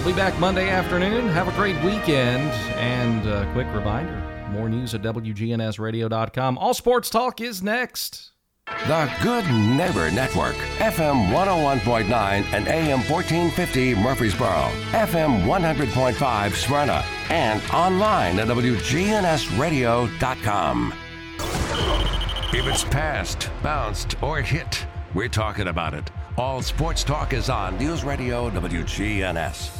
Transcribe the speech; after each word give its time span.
We'll 0.00 0.14
be 0.14 0.16
back 0.16 0.40
Monday 0.40 0.70
afternoon. 0.70 1.28
Have 1.28 1.46
a 1.46 1.52
great 1.52 1.76
weekend. 1.84 2.50
And 2.78 3.26
a 3.26 3.46
quick 3.52 3.66
reminder 3.74 4.16
more 4.48 4.66
news 4.66 4.94
at 4.94 5.02
WGNSradio.com. 5.02 6.56
All 6.56 6.72
Sports 6.72 7.10
Talk 7.10 7.42
is 7.42 7.62
next. 7.62 8.30
The 8.86 9.12
Good 9.22 9.44
Neighbor 9.52 10.10
Network, 10.10 10.54
FM 10.78 11.28
101.9 11.28 12.10
and 12.10 12.66
AM 12.66 13.00
1450 13.10 13.94
Murfreesboro, 13.96 14.70
FM 14.92 15.44
100.5 15.44 16.52
Smyrna, 16.54 17.04
and 17.28 17.60
online 17.70 18.38
at 18.38 18.48
WGNSradio.com. 18.48 20.94
If 22.54 22.66
it's 22.66 22.84
passed, 22.84 23.50
bounced, 23.62 24.22
or 24.22 24.40
hit, 24.40 24.86
we're 25.12 25.28
talking 25.28 25.68
about 25.68 25.92
it. 25.92 26.10
All 26.38 26.62
Sports 26.62 27.04
Talk 27.04 27.34
is 27.34 27.50
on 27.50 27.76
News 27.76 28.02
Radio 28.02 28.48
WGNS. 28.48 29.79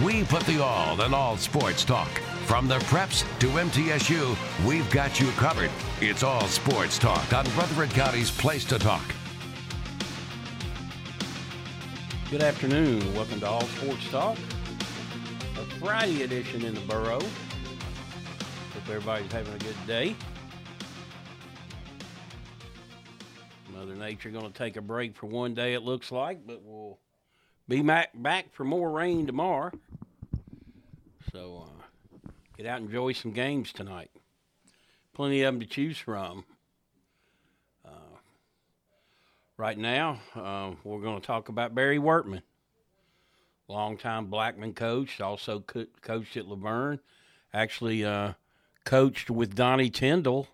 We 0.00 0.24
put 0.24 0.44
the 0.44 0.58
all 0.58 1.02
in 1.02 1.12
all 1.12 1.36
sports 1.36 1.84
talk. 1.84 2.08
From 2.46 2.66
the 2.66 2.78
preps 2.78 3.26
to 3.40 3.48
MTSU, 3.48 4.66
we've 4.66 4.90
got 4.90 5.20
you 5.20 5.30
covered. 5.32 5.70
It's 6.00 6.22
all 6.22 6.48
sports 6.48 6.98
talk 6.98 7.30
on 7.34 7.44
Rutherford 7.44 7.90
County's 7.90 8.30
Place 8.30 8.64
to 8.66 8.78
Talk. 8.78 9.04
Good 12.30 12.42
afternoon. 12.42 13.14
Welcome 13.14 13.40
to 13.40 13.46
All 13.46 13.66
Sports 13.66 14.10
Talk, 14.10 14.38
a 15.58 15.64
Friday 15.78 16.22
edition 16.22 16.64
in 16.64 16.72
the 16.72 16.80
borough. 16.80 17.20
Hope 17.20 18.88
everybody's 18.88 19.30
having 19.30 19.52
a 19.52 19.58
good 19.58 19.76
day. 19.86 20.16
Mother 23.70 23.94
Nature 23.94 24.30
going 24.30 24.50
to 24.50 24.58
take 24.58 24.78
a 24.78 24.82
break 24.82 25.14
for 25.14 25.26
one 25.26 25.52
day, 25.52 25.74
it 25.74 25.82
looks 25.82 26.10
like, 26.10 26.46
but 26.46 26.62
we'll 26.62 26.98
be 27.68 27.82
back 27.82 28.10
back 28.14 28.52
for 28.52 28.64
more 28.64 28.90
rain 28.90 29.26
tomorrow. 29.26 29.70
So 31.32 31.66
uh, 31.66 32.30
get 32.56 32.66
out 32.66 32.78
and 32.78 32.86
enjoy 32.86 33.12
some 33.12 33.32
games 33.32 33.72
tonight. 33.72 34.10
Plenty 35.14 35.42
of 35.42 35.54
them 35.54 35.60
to 35.60 35.66
choose 35.66 35.98
from. 35.98 36.44
Uh, 37.84 38.16
right 39.56 39.78
now, 39.78 40.20
uh, 40.34 40.72
we're 40.84 41.00
going 41.00 41.20
to 41.20 41.26
talk 41.26 41.48
about 41.48 41.74
Barry 41.74 41.98
Wortman, 41.98 42.42
longtime 43.68 44.26
Blackman 44.26 44.74
coach, 44.74 45.20
also 45.20 45.60
co- 45.60 45.86
coached 46.00 46.36
at 46.36 46.46
LaVergne, 46.46 46.98
actually 47.54 48.04
uh, 48.04 48.32
coached 48.84 49.30
with 49.30 49.54
Donnie 49.54 49.90
Tyndall. 49.90 50.48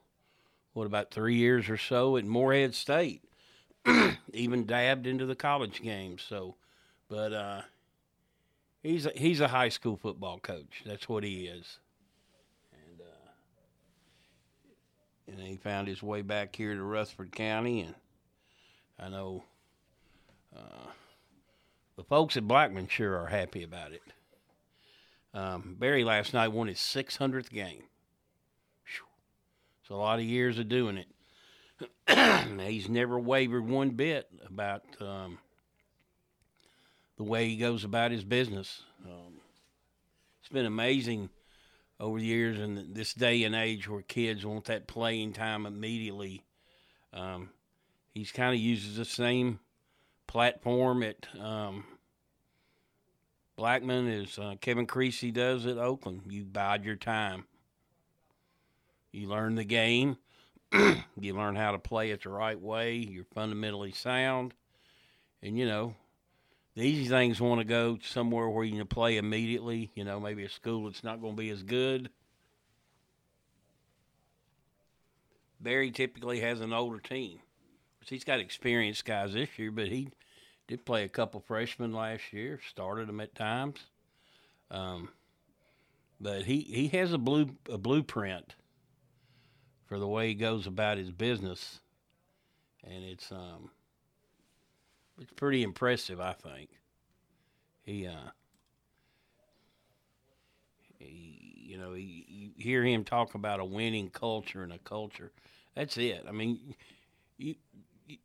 What 0.72 0.86
about 0.86 1.10
three 1.10 1.36
years 1.36 1.68
or 1.68 1.76
so 1.76 2.16
at 2.16 2.24
Morehead 2.24 2.74
State? 2.74 3.22
Even 4.32 4.66
dabbed 4.66 5.06
into 5.06 5.26
the 5.26 5.34
college 5.34 5.82
game. 5.82 6.18
So 6.18 6.54
but 7.08 7.32
uh, 7.32 7.62
he's 8.82 9.06
a, 9.06 9.12
he's 9.14 9.40
a 9.40 9.48
high 9.48 9.68
school 9.68 9.96
football 9.96 10.38
coach. 10.38 10.82
That's 10.84 11.08
what 11.08 11.24
he 11.24 11.46
is. 11.46 11.78
And 12.72 13.00
uh, 13.00 13.28
and 15.28 15.40
he 15.40 15.56
found 15.56 15.88
his 15.88 16.02
way 16.02 16.22
back 16.22 16.54
here 16.54 16.74
to 16.74 16.82
Rutherford 16.82 17.32
County, 17.32 17.80
and 17.80 17.94
I 18.98 19.08
know 19.08 19.44
uh, 20.56 20.91
the 21.97 22.04
folks 22.04 22.36
at 22.36 22.47
Blackman 22.47 22.88
sure 22.88 23.16
are 23.18 23.26
happy 23.26 23.62
about 23.62 23.92
it. 23.92 24.02
Um, 25.34 25.76
Barry 25.78 26.04
last 26.04 26.32
night 26.32 26.48
won 26.48 26.68
his 26.68 26.78
600th 26.78 27.50
game. 27.50 27.82
It's 29.88 29.94
a 29.94 29.97
lot 29.97 30.18
of 30.18 30.24
years 30.26 30.58
of 30.58 30.68
doing 30.68 30.98
it. 30.98 32.60
He's 32.68 32.91
never 32.91 33.18
wavered 33.18 33.66
one 33.66 33.91
bit 33.91 34.28
about 34.47 34.82
um, 35.00 35.38
the 37.18 37.24
way 37.24 37.48
he 37.48 37.56
goes 37.56 37.84
about 37.84 38.12
his 38.12 38.24
business. 38.24 38.82
Um, 39.04 39.34
it's 40.40 40.48
been 40.48 40.66
amazing 40.66 41.28
over 42.00 42.18
the 42.18 42.24
years 42.24 42.58
in 42.58 42.94
this 42.94 43.12
day 43.12 43.42
and 43.42 43.54
age 43.54 43.88
where 43.88 44.02
kids 44.02 44.46
want 44.46 44.66
that 44.66 44.86
playing 44.86 45.32
time 45.32 45.66
immediately. 45.66 46.44
Um, 47.12 47.50
he's 48.14 48.30
kind 48.30 48.54
of 48.54 48.60
uses 48.60 48.96
the 48.96 49.04
same 49.04 49.58
platform 50.28 51.02
at 51.02 51.26
um, 51.40 51.84
Blackman 53.56 54.08
as 54.08 54.38
uh, 54.38 54.54
Kevin 54.60 54.86
Creasy 54.86 55.32
does 55.32 55.66
at 55.66 55.76
Oakland. 55.76 56.22
You 56.28 56.44
bide 56.44 56.84
your 56.84 56.96
time. 56.96 57.44
You 59.10 59.26
learn 59.26 59.56
the 59.56 59.64
game. 59.64 60.18
you 60.72 61.34
learn 61.34 61.56
how 61.56 61.72
to 61.72 61.78
play 61.78 62.12
it 62.12 62.22
the 62.22 62.28
right 62.28 62.60
way. 62.60 62.94
You're 62.94 63.24
fundamentally 63.24 63.90
sound. 63.90 64.54
And, 65.42 65.58
you 65.58 65.66
know, 65.66 65.94
the 66.78 66.84
easy 66.84 67.09
things 67.09 67.41
want 67.41 67.61
to 67.61 67.65
go 67.65 67.99
somewhere 68.05 68.49
where 68.49 68.65
you 68.65 68.78
can 68.78 68.87
play 68.87 69.16
immediately. 69.16 69.91
You 69.97 70.05
know, 70.05 70.21
maybe 70.21 70.44
a 70.44 70.49
school 70.49 70.84
that's 70.84 71.03
not 71.03 71.21
going 71.21 71.34
to 71.34 71.43
be 71.43 71.50
as 71.50 71.65
good. 71.65 72.09
Barry 75.61 75.91
typically 75.91 76.39
has 76.39 76.61
an 76.61 76.72
older 76.72 77.00
team. 77.00 77.41
He's 78.05 78.22
got 78.22 78.39
experienced 78.39 79.05
guys 79.05 79.33
this 79.33 79.59
year, 79.59 79.72
but 79.72 79.89
he 79.89 80.11
did 80.69 80.87
play 80.87 81.03
a 81.03 81.09
couple 81.09 81.41
freshmen 81.41 81.93
last 81.93 82.33
year. 82.33 82.61
Started 82.71 83.09
them 83.09 83.21
at 83.21 83.34
times, 83.34 83.81
um, 84.71 85.09
but 86.21 86.45
he 86.45 86.60
he 86.60 86.87
has 86.97 87.12
a 87.12 87.19
blue 87.19 87.50
a 87.69 87.77
blueprint 87.77 88.55
for 89.87 89.99
the 89.99 90.06
way 90.06 90.28
he 90.28 90.34
goes 90.34 90.69
about 90.69 90.97
his 90.97 91.10
business, 91.10 91.81
and 92.84 93.05
it's 93.05 93.31
um, 93.33 93.72
it's 95.20 95.32
pretty 95.32 95.62
impressive, 95.62 96.20
I 96.20 96.32
think. 96.32 96.70
He, 97.82 98.06
uh, 98.06 98.30
he, 100.98 101.54
you 101.56 101.78
know, 101.78 101.94
he, 101.94 102.24
you 102.28 102.50
hear 102.56 102.84
him 102.84 103.04
talk 103.04 103.34
about 103.34 103.60
a 103.60 103.64
winning 103.64 104.10
culture 104.10 104.62
and 104.62 104.72
a 104.72 104.78
culture. 104.78 105.32
That's 105.74 105.96
it. 105.96 106.24
I 106.28 106.32
mean, 106.32 106.74
you, 107.36 107.54
you, 108.06 108.16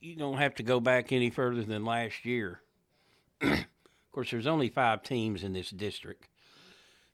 you 0.00 0.16
don't 0.16 0.38
have 0.38 0.54
to 0.56 0.62
go 0.62 0.80
back 0.80 1.12
any 1.12 1.30
further 1.30 1.62
than 1.62 1.84
last 1.84 2.24
year. 2.24 2.60
of 3.42 3.66
course, 4.12 4.30
there's 4.30 4.46
only 4.46 4.68
five 4.68 5.02
teams 5.02 5.44
in 5.44 5.52
this 5.52 5.70
district, 5.70 6.28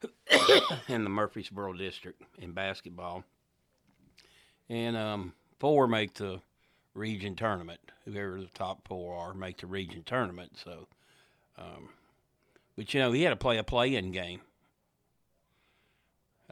in 0.89 1.05
the 1.05 1.11
Murfreesboro 1.11 1.75
district 1.75 2.23
in 2.39 2.53
basketball, 2.53 3.25
and 4.69 4.97
um, 4.97 5.33
four 5.59 5.87
make 5.87 6.15
the 6.15 6.41
region 6.95 7.37
tournament. 7.37 7.81
Whoever 8.05 8.41
the 8.41 8.49
top 8.49 8.87
four 8.87 9.17
are 9.17 9.35
make 9.35 9.59
the 9.59 9.67
region 9.67 10.03
tournament. 10.05 10.59
So, 10.63 10.89
um, 11.59 11.91
but 12.77 12.93
you 12.93 13.01
know, 13.01 13.13
he 13.13 13.23
had 13.23 13.31
to 13.31 13.37
play 13.37 13.59
a 13.59 13.65
play-in 13.65 14.11
game. 14.13 14.41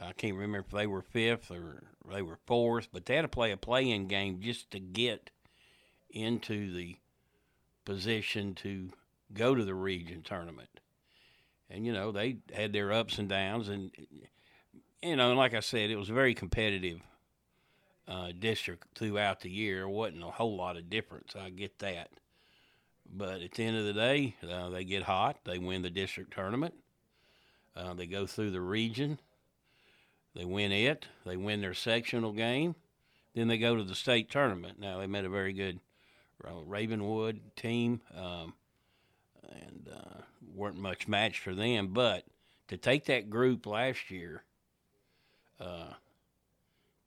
I 0.01 0.13
can't 0.13 0.35
remember 0.35 0.59
if 0.59 0.71
they 0.71 0.87
were 0.87 1.03
fifth 1.03 1.51
or 1.51 1.83
they 2.11 2.23
were 2.23 2.39
fourth, 2.47 2.89
but 2.93 3.07
they 3.07 3.17
had 3.17 3.23
to 3.23 3.29
play 3.29 3.51
a 3.51 3.57
play-in 3.57 4.07
game 4.07 4.41
just 4.41 4.71
to 4.71 4.79
get 4.79 5.31
into 6.11 6.73
the 6.73 6.97
position 7.85 8.55
to 8.55 8.91
go 9.33 9.55
to 9.55 9.65
the 9.65 9.75
region 9.75 10.23
tournament. 10.23 10.81
And 11.69 11.85
you 11.85 11.93
know, 11.93 12.13
they 12.13 12.39
had 12.55 12.73
their 12.73 12.93
ups 12.93 13.19
and 13.19 13.29
downs, 13.29 13.69
and 13.69 13.91
you 15.03 15.17
know, 15.17 15.35
like 15.35 15.55
I 15.55 15.61
said, 15.61 15.91
it 15.91 15.97
was 15.97 16.09
very 16.09 16.35
competitive 16.35 17.01
uh, 18.09 18.33
district 18.39 18.87
throughout 18.95 19.41
the 19.41 19.51
year. 19.51 19.77
There 19.77 19.89
wasn't 19.89 20.25
a 20.25 20.31
whole 20.31 20.57
lot 20.57 20.77
of 20.77 20.91
difference. 20.91 21.35
I 21.39 21.51
get 21.51 21.79
that. 21.81 22.09
But 23.11 23.43
at 23.43 23.53
the 23.53 23.65
end 23.65 23.77
of 23.77 23.85
the 23.85 23.93
day, 23.93 24.37
uh, 24.51 24.71
they 24.71 24.85
get 24.85 25.05
hot. 25.05 25.39
They 25.45 25.59
win 25.59 25.83
the 25.83 25.91
district 25.91 26.33
tournament. 26.33 26.75
Uh, 27.77 27.95
they 27.95 28.07
go 28.07 28.27
through 28.27 28.51
the 28.51 28.61
region. 28.61 29.19
They 30.35 30.45
win 30.45 30.73
it. 30.73 31.07
They 31.25 31.37
win 31.37 31.61
their 31.61 31.75
sectional 31.75 32.33
game. 32.33 32.75
Then 33.35 33.49
they 33.49 33.59
go 33.59 33.77
to 33.77 33.85
the 33.85 33.95
state 33.95 34.31
tournament. 34.31 34.81
Now, 34.81 34.99
they 34.99 35.07
met 35.07 35.25
a 35.25 35.31
very 35.31 35.53
good 35.53 35.81
uh, 36.45 36.63
Ravenwood 36.65 37.41
team 37.57 38.01
um, 38.17 38.55
and 39.49 39.89
uh, 39.93 40.21
weren't 40.55 40.77
much 40.77 41.09
match 41.09 41.39
for 41.39 41.55
them. 41.55 41.89
But 41.89 42.25
to 42.69 42.77
take 42.77 43.07
that 43.07 43.31
group 43.31 43.67
last 43.67 44.11
year, 44.11 44.43
uh, 45.61 45.93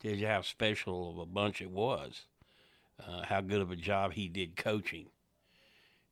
tells 0.02 0.18
you 0.18 0.28
how 0.28 0.42
special 0.42 1.12
of 1.12 1.18
a 1.20 1.26
bunch 1.26 1.62
it 1.62 1.70
was, 1.70 2.26
uh, 3.00 3.24
how 3.24 3.42
good 3.42 3.62
of 3.62 3.72
a 3.72 3.76
job 3.76 4.14
he 4.14 4.28
did 4.28 4.56
coaching. 4.56 5.08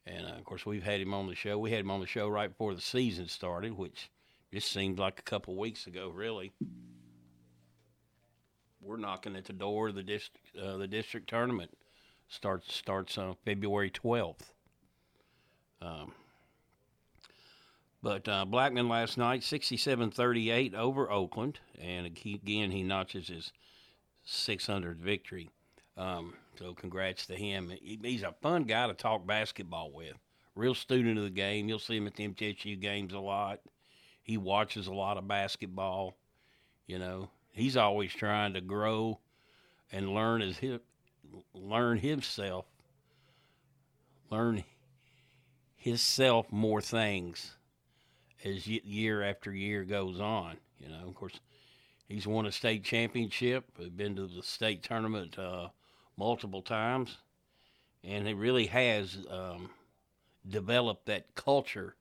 And 0.06 0.26
uh, 0.26 0.32
of 0.32 0.44
course, 0.44 0.66
we've 0.66 0.84
had 0.84 1.02
him 1.02 1.14
on 1.14 1.28
the 1.28 1.36
show. 1.36 1.58
We 1.58 1.72
had 1.72 1.82
him 1.82 1.92
on 1.92 2.00
the 2.00 2.08
show 2.08 2.28
right 2.28 2.50
before 2.50 2.74
the 2.74 2.82
season 2.82 3.28
started, 3.28 3.78
which 3.78 4.10
just 4.54 4.72
seemed 4.72 5.00
like 5.00 5.20
a 5.20 5.24
couple 5.24 5.56
weeks 5.56 5.88
ago, 5.88 6.10
really. 6.10 6.52
We're 8.82 8.98
knocking 8.98 9.36
at 9.36 9.46
the 9.46 9.54
door 9.54 9.90
of 9.90 9.96
the 9.96 10.04
district. 10.04 10.56
Uh, 10.60 10.78
the 10.78 10.88
district 10.88 11.30
tournament 11.30 11.78
starts 12.28 12.74
starts 12.74 13.18
on 13.18 13.36
February 13.44 13.90
twelfth. 13.90 14.54
Um, 15.82 16.14
but 18.02 18.28
uh, 18.30 18.46
Blackman 18.46 18.88
last 18.88 19.18
night, 19.18 19.42
67-38 19.42 20.74
over 20.74 21.12
Oakland, 21.12 21.60
and 21.82 22.06
again 22.06 22.72
he 22.72 22.82
notches 22.82 23.28
his 23.28 23.52
600th 24.30 24.98
victory. 24.98 25.50
Um, 25.98 26.34
so 26.58 26.74
congrats 26.74 27.26
to 27.28 27.36
him. 27.36 27.72
He's 27.82 28.24
a 28.24 28.34
fun 28.42 28.64
guy 28.64 28.88
to 28.88 28.94
talk 28.94 29.26
basketball 29.26 29.92
with. 29.92 30.14
Real 30.56 30.76
student 30.76 31.18
of 31.18 31.24
the 31.24 31.30
game. 31.30 31.68
You'll 31.68 31.80
see 31.80 31.98
him 31.98 32.08
at 32.08 32.16
the 32.16 32.28
MTSU 32.28 32.80
games 32.80 33.14
a 33.14 33.20
lot. 33.20 33.60
He 34.24 34.38
watches 34.38 34.88
a 34.88 34.94
lot 34.94 35.18
of 35.18 35.28
basketball. 35.28 36.16
You 36.88 37.00
know, 37.00 37.30
he's 37.52 37.78
always 37.78 38.14
trying 38.14 38.54
to 38.54 38.62
grow 38.62 39.20
and 39.92 40.14
learn 40.14 40.42
his 40.42 40.60
learn 41.54 41.98
himself, 41.98 42.66
learn 44.30 44.64
himself 45.76 46.52
more 46.52 46.82
things 46.82 47.56
as 48.44 48.68
year 48.68 49.22
after 49.22 49.54
year 49.54 49.84
goes 49.84 50.20
on. 50.20 50.58
You 50.80 50.90
know, 50.90 51.08
of 51.08 51.16
course, 51.16 51.40
he's 52.10 52.28
won 52.28 52.46
a 52.46 52.52
state 52.52 52.84
championship, 52.84 53.66
been 53.96 54.18
to 54.18 54.28
the 54.28 54.44
state 54.44 54.84
tournament 54.84 55.40
uh, 55.40 55.70
multiple 56.18 56.62
times, 56.62 57.18
and 58.04 58.28
he 58.28 58.34
really 58.34 58.66
has 58.66 59.18
um, 59.30 59.70
developed 60.48 61.06
that 61.06 61.34
culture 61.36 61.96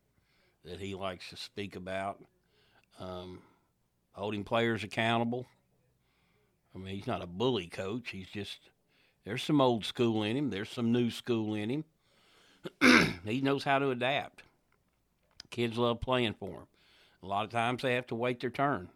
that 0.65 0.81
he 0.81 0.95
likes 0.95 1.31
to 1.31 1.37
speak 1.37 1.77
about, 1.77 2.21
um, 2.99 3.41
holding 4.13 4.43
players 4.43 4.83
accountable. 4.83 5.47
I 6.75 6.79
mean, 6.79 6.97
he's 6.97 7.07
not 7.07 7.23
a 7.23 7.27
bully 7.27 7.67
coach. 7.67 8.11
He's 8.11 8.29
just 8.29 8.71
there's 9.25 9.43
some 9.43 9.61
old 9.61 9.85
school 9.85 10.23
in 10.23 10.37
him. 10.37 10.51
There's 10.51 10.71
some 10.71 10.91
new 10.91 11.11
school 11.11 11.55
in 11.55 11.71
him. 11.71 11.85
he 13.25 13.41
knows 13.41 13.65
how 13.65 13.79
to 13.79 13.91
adapt. 13.91 14.43
Kids 15.51 15.79
love 15.79 16.01
playing 16.01 16.35
for 16.35 16.61
him. 16.61 16.67
A 17.23 17.27
lot 17.27 17.45
of 17.45 17.51
times 17.51 17.83
they 17.83 17.95
have 17.95 18.07
to 18.09 18.15
wait 18.15 18.41
their 18.41 18.51
turn, 18.51 18.89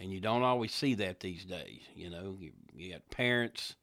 and 0.00 0.10
you 0.10 0.18
don't 0.18 0.42
always 0.42 0.72
see 0.72 0.94
that 0.94 1.20
these 1.20 1.44
days. 1.44 1.82
You 1.94 2.08
know, 2.08 2.36
you, 2.40 2.52
you 2.74 2.92
got 2.92 3.08
parents. 3.10 3.76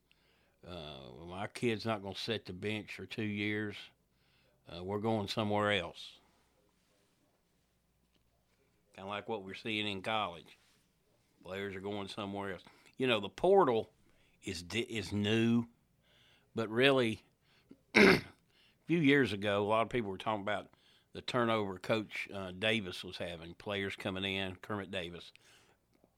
Uh, 0.67 1.25
my 1.29 1.45
kid's 1.47 1.85
not 1.85 2.01
going 2.01 2.15
to 2.15 2.19
sit 2.19 2.45
the 2.45 2.53
bench 2.53 2.95
for 2.95 3.05
two 3.05 3.23
years. 3.23 3.75
Uh, 4.67 4.83
we're 4.83 4.97
going 4.97 5.27
somewhere 5.27 5.71
else. 5.71 6.03
Kind 8.95 9.07
of 9.07 9.09
like 9.09 9.29
what 9.29 9.43
we're 9.43 9.53
seeing 9.53 9.87
in 9.87 10.01
college. 10.01 10.57
Players 11.45 11.75
are 11.75 11.81
going 11.81 12.07
somewhere 12.07 12.53
else. 12.53 12.63
You 12.97 13.05
know, 13.05 13.19
the 13.19 13.29
portal 13.29 13.91
is 14.43 14.63
is 14.73 15.13
new, 15.13 15.65
but 16.55 16.67
really, 16.69 17.21
a 17.95 18.19
few 18.87 18.97
years 18.97 19.33
ago, 19.33 19.63
a 19.63 19.67
lot 19.67 19.83
of 19.83 19.89
people 19.89 20.09
were 20.09 20.17
talking 20.17 20.41
about 20.41 20.67
the 21.13 21.21
turnover 21.21 21.77
Coach 21.77 22.27
uh, 22.33 22.51
Davis 22.57 23.03
was 23.03 23.17
having. 23.17 23.53
Players 23.53 23.95
coming 23.95 24.23
in, 24.23 24.55
Kermit 24.63 24.89
Davis, 24.89 25.31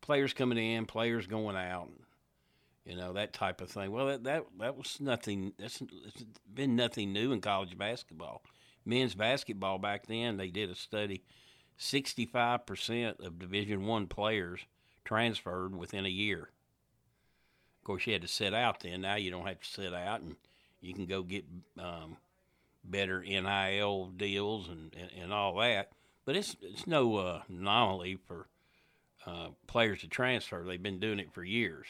players 0.01 0.33
coming 0.33 0.57
in, 0.57 0.85
players 0.85 1.27
going 1.27 1.55
out. 1.55 1.89
You 2.85 2.95
know 2.95 3.13
that 3.13 3.33
type 3.33 3.61
of 3.61 3.69
thing. 3.69 3.91
Well, 3.91 4.07
that 4.07 4.23
that, 4.23 4.45
that 4.59 4.77
was 4.77 4.99
nothing. 4.99 5.53
That's 5.59 5.81
it's 5.81 6.25
been 6.51 6.75
nothing 6.75 7.13
new 7.13 7.31
in 7.31 7.41
college 7.41 7.77
basketball. 7.77 8.41
Men's 8.85 9.13
basketball 9.13 9.77
back 9.77 10.07
then, 10.07 10.37
they 10.37 10.49
did 10.49 10.69
a 10.69 10.75
study. 10.75 11.23
Sixty-five 11.77 12.65
percent 12.65 13.17
of 13.19 13.37
Division 13.37 13.85
One 13.85 14.07
players 14.07 14.61
transferred 15.05 15.75
within 15.75 16.05
a 16.05 16.09
year. 16.09 16.49
Of 17.79 17.83
course, 17.85 18.07
you 18.07 18.13
had 18.13 18.23
to 18.23 18.27
sit 18.27 18.53
out 18.53 18.79
then. 18.81 19.01
Now 19.01 19.15
you 19.15 19.31
don't 19.31 19.47
have 19.47 19.61
to 19.61 19.67
sit 19.67 19.93
out, 19.93 20.21
and 20.21 20.35
you 20.81 20.93
can 20.93 21.05
go 21.05 21.21
get 21.21 21.45
um, 21.77 22.17
better 22.83 23.21
NIL 23.21 24.07
deals 24.17 24.67
and, 24.69 24.95
and, 24.99 25.11
and, 25.21 25.33
all 25.33 25.55
that. 25.57 25.91
But 26.25 26.35
it's 26.35 26.55
it's 26.61 26.87
no 26.87 27.17
uh, 27.17 27.41
anomaly 27.49 28.17
for 28.27 28.47
uh, 29.25 29.47
players 29.67 30.01
to 30.01 30.07
transfer. 30.07 30.63
They've 30.65 30.81
been 30.81 30.99
doing 30.99 31.19
it 31.19 31.33
for 31.33 31.43
years, 31.43 31.87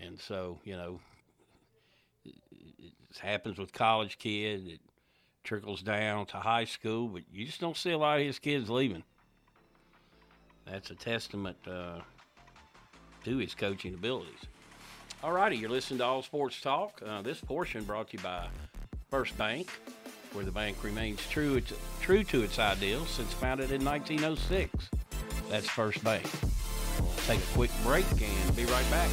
and 0.00 0.18
so 0.20 0.58
you 0.64 0.76
know 0.76 1.00
it, 2.24 2.34
it 2.50 3.18
happens 3.18 3.58
with 3.58 3.72
college 3.72 4.18
kids. 4.18 4.66
It 4.66 4.80
trickles 5.44 5.82
down 5.82 6.26
to 6.26 6.36
high 6.36 6.64
school, 6.64 7.08
but 7.08 7.22
you 7.32 7.44
just 7.46 7.60
don't 7.60 7.76
see 7.76 7.90
a 7.90 7.98
lot 7.98 8.20
of 8.20 8.26
his 8.26 8.38
kids 8.38 8.70
leaving. 8.70 9.04
That's 10.66 10.90
a 10.90 10.94
testament 10.94 11.56
uh, 11.66 12.00
to 13.24 13.36
his 13.38 13.54
coaching 13.54 13.94
abilities. 13.94 14.38
All 15.22 15.32
righty, 15.32 15.56
you're 15.56 15.70
listening 15.70 15.98
to 15.98 16.04
All 16.04 16.22
Sports 16.22 16.60
Talk. 16.60 17.02
Uh, 17.04 17.20
this 17.22 17.40
portion 17.40 17.84
brought 17.84 18.08
to 18.10 18.16
you 18.16 18.22
by 18.22 18.46
First 19.10 19.36
Bank, 19.36 19.68
where 20.32 20.44
the 20.44 20.52
bank 20.52 20.82
remains 20.82 21.20
true, 21.28 21.60
true 22.00 22.24
to 22.24 22.42
its 22.42 22.58
ideals 22.58 23.10
since 23.10 23.32
founded 23.34 23.70
in 23.70 23.84
1906. 23.84 24.88
That's 25.50 25.68
First. 25.68 26.04
We'll 26.04 26.20
take 27.26 27.40
a 27.40 27.54
quick 27.54 27.72
break 27.82 28.06
and 28.12 28.56
be 28.56 28.64
right 28.66 28.88
back. 28.88 29.10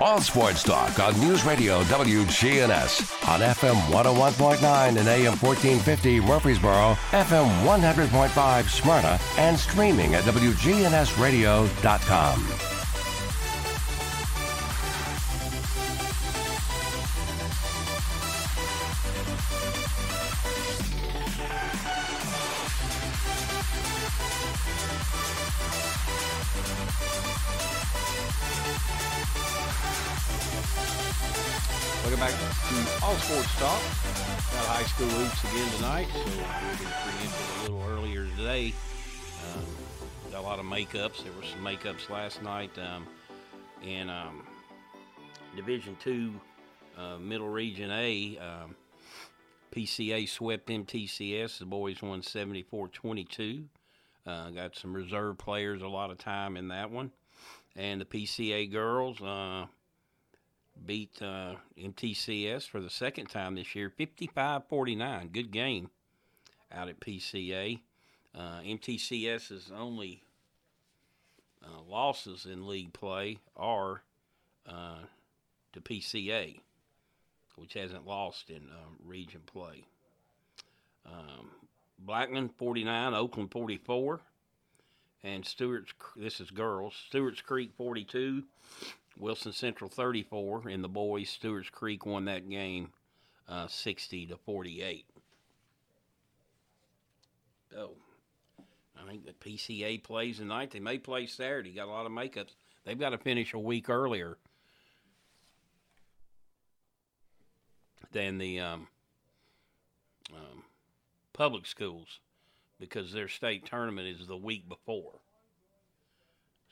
All 0.00 0.20
sports 0.20 0.64
talk 0.64 0.98
on 0.98 1.16
News 1.20 1.44
Radio 1.44 1.84
WGNS 1.84 3.28
on 3.28 3.38
FM 3.40 3.76
101.9 3.92 4.88
and 4.88 4.98
AM 5.08 5.36
1450 5.36 6.20
Murfreesboro, 6.20 6.94
FM 7.12 7.46
100.5 7.64 8.68
Smyrna, 8.68 9.20
and 9.38 9.56
streaming 9.56 10.16
at 10.16 10.24
WGNSradio.com. 10.24 12.73
school 34.94 35.08
hoops 35.08 35.42
again 35.42 35.70
tonight, 35.72 36.06
so 36.12 36.18
we're 36.20 36.36
going 36.36 36.78
to 36.78 36.94
preempt 37.02 37.34
it 37.34 37.58
a 37.58 37.62
little 37.62 37.82
earlier 37.88 38.26
today. 38.36 38.72
Um, 39.52 39.64
got 40.30 40.38
a 40.38 40.40
lot 40.40 40.60
of 40.60 40.66
makeups. 40.66 41.24
There 41.24 41.32
were 41.32 41.42
some 41.42 41.64
makeups 41.64 42.08
last 42.10 42.44
night 42.44 42.70
um, 42.78 43.04
in 43.82 44.08
um, 44.08 44.46
Division 45.56 45.96
Two, 45.98 46.34
uh, 46.96 47.18
Middle 47.18 47.48
Region 47.48 47.90
A. 47.90 48.38
Um, 48.38 48.76
PCA 49.74 50.28
swept 50.28 50.68
MTCS. 50.68 51.58
The 51.58 51.64
boys 51.64 52.00
won 52.00 52.22
74-22. 52.22 53.64
Uh, 54.24 54.50
got 54.50 54.76
some 54.76 54.94
reserve 54.94 55.38
players 55.38 55.82
a 55.82 55.88
lot 55.88 56.12
of 56.12 56.18
time 56.18 56.56
in 56.56 56.68
that 56.68 56.92
one, 56.92 57.10
and 57.74 58.00
the 58.00 58.04
PCA 58.04 58.70
girls. 58.70 59.20
Uh, 59.20 59.66
beat 60.84 61.20
uh, 61.22 61.54
MTCS 61.78 62.68
for 62.68 62.80
the 62.80 62.90
second 62.90 63.26
time 63.26 63.54
this 63.54 63.74
year, 63.74 63.90
55-49. 63.90 65.32
Good 65.32 65.50
game 65.50 65.90
out 66.72 66.88
at 66.88 67.00
PCA. 67.00 67.80
Uh, 68.34 68.60
MTCS's 68.64 69.70
only 69.74 70.24
uh, 71.64 71.82
losses 71.88 72.46
in 72.46 72.66
league 72.66 72.92
play 72.92 73.38
are 73.56 74.02
uh, 74.68 75.04
to 75.72 75.80
PCA, 75.80 76.60
which 77.56 77.74
hasn't 77.74 78.06
lost 78.06 78.50
in 78.50 78.56
um, 78.56 78.96
region 79.04 79.42
play. 79.46 79.84
Um, 81.06 81.50
Blackman 81.98 82.48
49, 82.48 83.14
Oakland 83.14 83.50
44, 83.52 84.20
and 85.24 85.44
Stewart's. 85.44 85.92
This 86.14 86.40
is 86.40 86.50
girls. 86.50 86.94
Stewart's 87.08 87.40
Creek 87.40 87.72
42. 87.76 88.44
Wilson 89.18 89.52
Central 89.52 89.88
34, 89.88 90.68
and 90.68 90.82
the 90.82 90.88
boys, 90.88 91.30
Stewart's 91.30 91.70
Creek 91.70 92.04
won 92.04 92.24
that 92.24 92.48
game 92.48 92.90
uh, 93.48 93.68
60 93.68 94.26
to 94.26 94.36
48. 94.36 95.06
So, 97.72 97.92
I 99.00 99.08
think 99.08 99.24
the 99.24 99.32
PCA 99.32 100.02
plays 100.02 100.38
tonight. 100.38 100.72
They 100.72 100.80
may 100.80 100.98
play 100.98 101.26
Saturday. 101.26 101.72
Got 101.72 101.88
a 101.88 101.92
lot 101.92 102.06
of 102.06 102.12
makeups. 102.12 102.54
They've 102.84 102.98
got 102.98 103.10
to 103.10 103.18
finish 103.18 103.54
a 103.54 103.58
week 103.58 103.88
earlier 103.88 104.36
than 108.12 108.38
the 108.38 108.60
um, 108.60 108.88
um, 110.32 110.64
public 111.32 111.66
schools 111.66 112.20
because 112.78 113.12
their 113.12 113.28
state 113.28 113.66
tournament 113.66 114.08
is 114.08 114.26
the 114.26 114.36
week 114.36 114.68
before. 114.68 115.12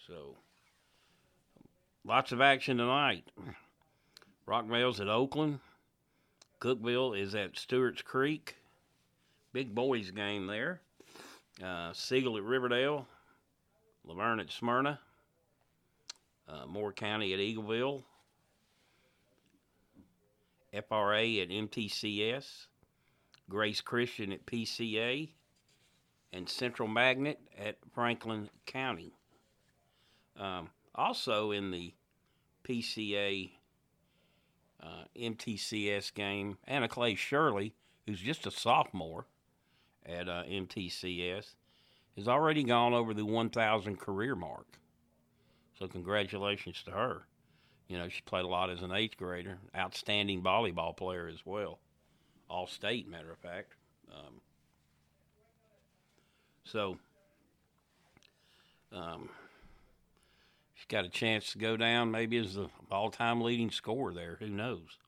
So, 0.07 0.37
Lots 2.05 2.33
of 2.33 2.41
action 2.41 2.79
tonight. 2.79 3.25
Rockvale's 4.47 5.01
at 5.01 5.09
Oakland. 5.09 5.61
Cookeville 6.61 7.19
is 7.19 7.37
at 7.37 7.57
Stewart's 7.57 8.03
Creek. 8.03 8.57
Big 9.53 9.73
boys 9.73 10.11
game 10.11 10.49
there. 10.49 10.81
Uh, 11.65 11.93
Siegel 11.93 12.37
at 12.37 12.43
Riverdale. 12.43 13.07
LaVergne 14.09 14.41
at 14.41 14.51
Smyrna. 14.51 14.99
Uh, 16.49 16.67
Moore 16.67 16.93
County 16.93 17.33
at 17.35 17.39
Eagleville. 17.39 18.03
FRA 20.73 21.25
at 21.25 21.51
MTCS. 21.51 22.67
Grace 23.49 23.81
Christian 23.81 24.33
at 24.33 24.45
PCA. 24.45 25.29
And 26.33 26.49
Central 26.49 26.89
Magnet 26.89 27.39
at 27.59 27.77
Franklin 27.95 28.49
County. 28.67 29.13
Um, 30.39 30.71
also 30.95 31.51
in 31.51 31.71
the 31.71 31.93
PCA 32.65 33.51
uh, 34.83 35.05
MTCS 35.17 36.13
game, 36.15 36.59
Anna 36.67 36.89
Clay 36.89 37.15
Shirley, 37.15 37.75
who's 38.07 38.21
just 38.21 38.47
a 38.47 38.51
sophomore 38.51 39.27
at 40.05 40.29
uh, 40.29 40.43
MTCS, 40.45 41.55
has 42.17 42.29
already 42.29 42.65
gone 42.65 42.93
over 42.93 43.15
the 43.15 43.25
1,000 43.25 43.99
career 43.99 44.35
mark. 44.35 44.79
So 45.79 45.87
congratulations 45.87 46.83
to 46.85 46.91
her. 46.91 47.27
You 47.89 47.99
know, 47.99 48.09
she 48.09 48.23
played 48.23 48.45
a 48.45 48.49
lot 48.49 48.71
as 48.71 48.83
an 48.83 48.93
eighth 48.93 49.17
grader, 49.17 49.59
outstanding 49.77 50.43
volleyball 50.43 50.97
player 50.97 51.29
as 51.29 51.45
well, 51.45 51.79
all 52.49 52.67
state, 52.67 53.09
matter 53.09 53.31
of 53.31 53.39
fact. 53.39 53.75
Um, 54.11 54.41
so, 56.65 56.97
um, 58.93 59.29
she's 60.75 60.87
got 60.87 61.05
a 61.05 61.09
chance 61.09 61.53
to 61.53 61.59
go 61.59 61.77
down 61.77 62.11
maybe 62.11 62.39
as 62.39 62.55
the 62.55 62.69
all-time 62.91 63.41
leading 63.41 63.71
scorer 63.71 64.13
there. 64.13 64.37
Who 64.39 64.49
knows? 64.49 64.99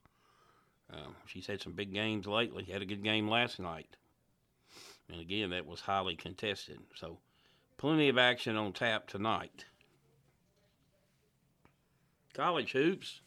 Um, 0.91 1.15
she's 1.25 1.47
had 1.47 1.61
some 1.61 1.73
big 1.73 1.93
games 1.93 2.27
lately. 2.27 2.63
Had 2.63 2.81
a 2.81 2.85
good 2.85 3.03
game 3.03 3.27
last 3.27 3.59
night, 3.59 3.97
and 5.11 5.19
again 5.19 5.49
that 5.49 5.65
was 5.65 5.81
highly 5.81 6.15
contested. 6.15 6.79
So, 6.95 7.17
plenty 7.77 8.09
of 8.09 8.17
action 8.17 8.55
on 8.55 8.73
tap 8.73 9.07
tonight. 9.07 9.65
College 12.33 12.73
hoops, 12.73 13.21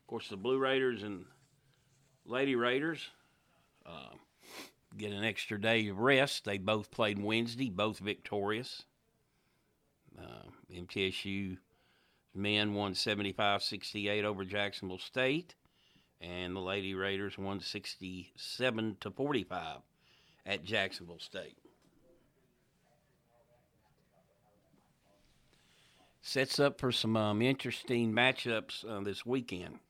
of 0.00 0.06
course, 0.06 0.28
the 0.28 0.36
Blue 0.36 0.58
Raiders 0.58 1.02
and 1.02 1.24
Lady 2.24 2.54
Raiders 2.54 3.10
uh, 3.84 4.14
get 4.96 5.12
an 5.12 5.24
extra 5.24 5.60
day 5.60 5.88
of 5.88 5.98
rest. 5.98 6.44
They 6.44 6.58
both 6.58 6.90
played 6.90 7.22
Wednesday, 7.22 7.70
both 7.70 7.98
victorious. 7.98 8.84
Uh, 10.18 10.50
MTSU 10.72 11.58
men 12.34 12.74
won 12.74 12.94
75 12.94 13.62
68 13.62 14.24
over 14.24 14.44
Jacksonville 14.44 14.98
State, 14.98 15.54
and 16.20 16.54
the 16.54 16.60
Lady 16.60 16.94
Raiders 16.94 17.38
won 17.38 17.60
67 17.60 18.96
to 19.00 19.10
45 19.10 19.78
at 20.46 20.64
Jacksonville 20.64 21.18
State. 21.18 21.56
Sets 26.20 26.60
up 26.60 26.78
for 26.78 26.92
some 26.92 27.16
um, 27.16 27.42
interesting 27.42 28.12
matchups 28.12 28.88
uh, 28.88 29.02
this 29.02 29.26
weekend. 29.26 29.80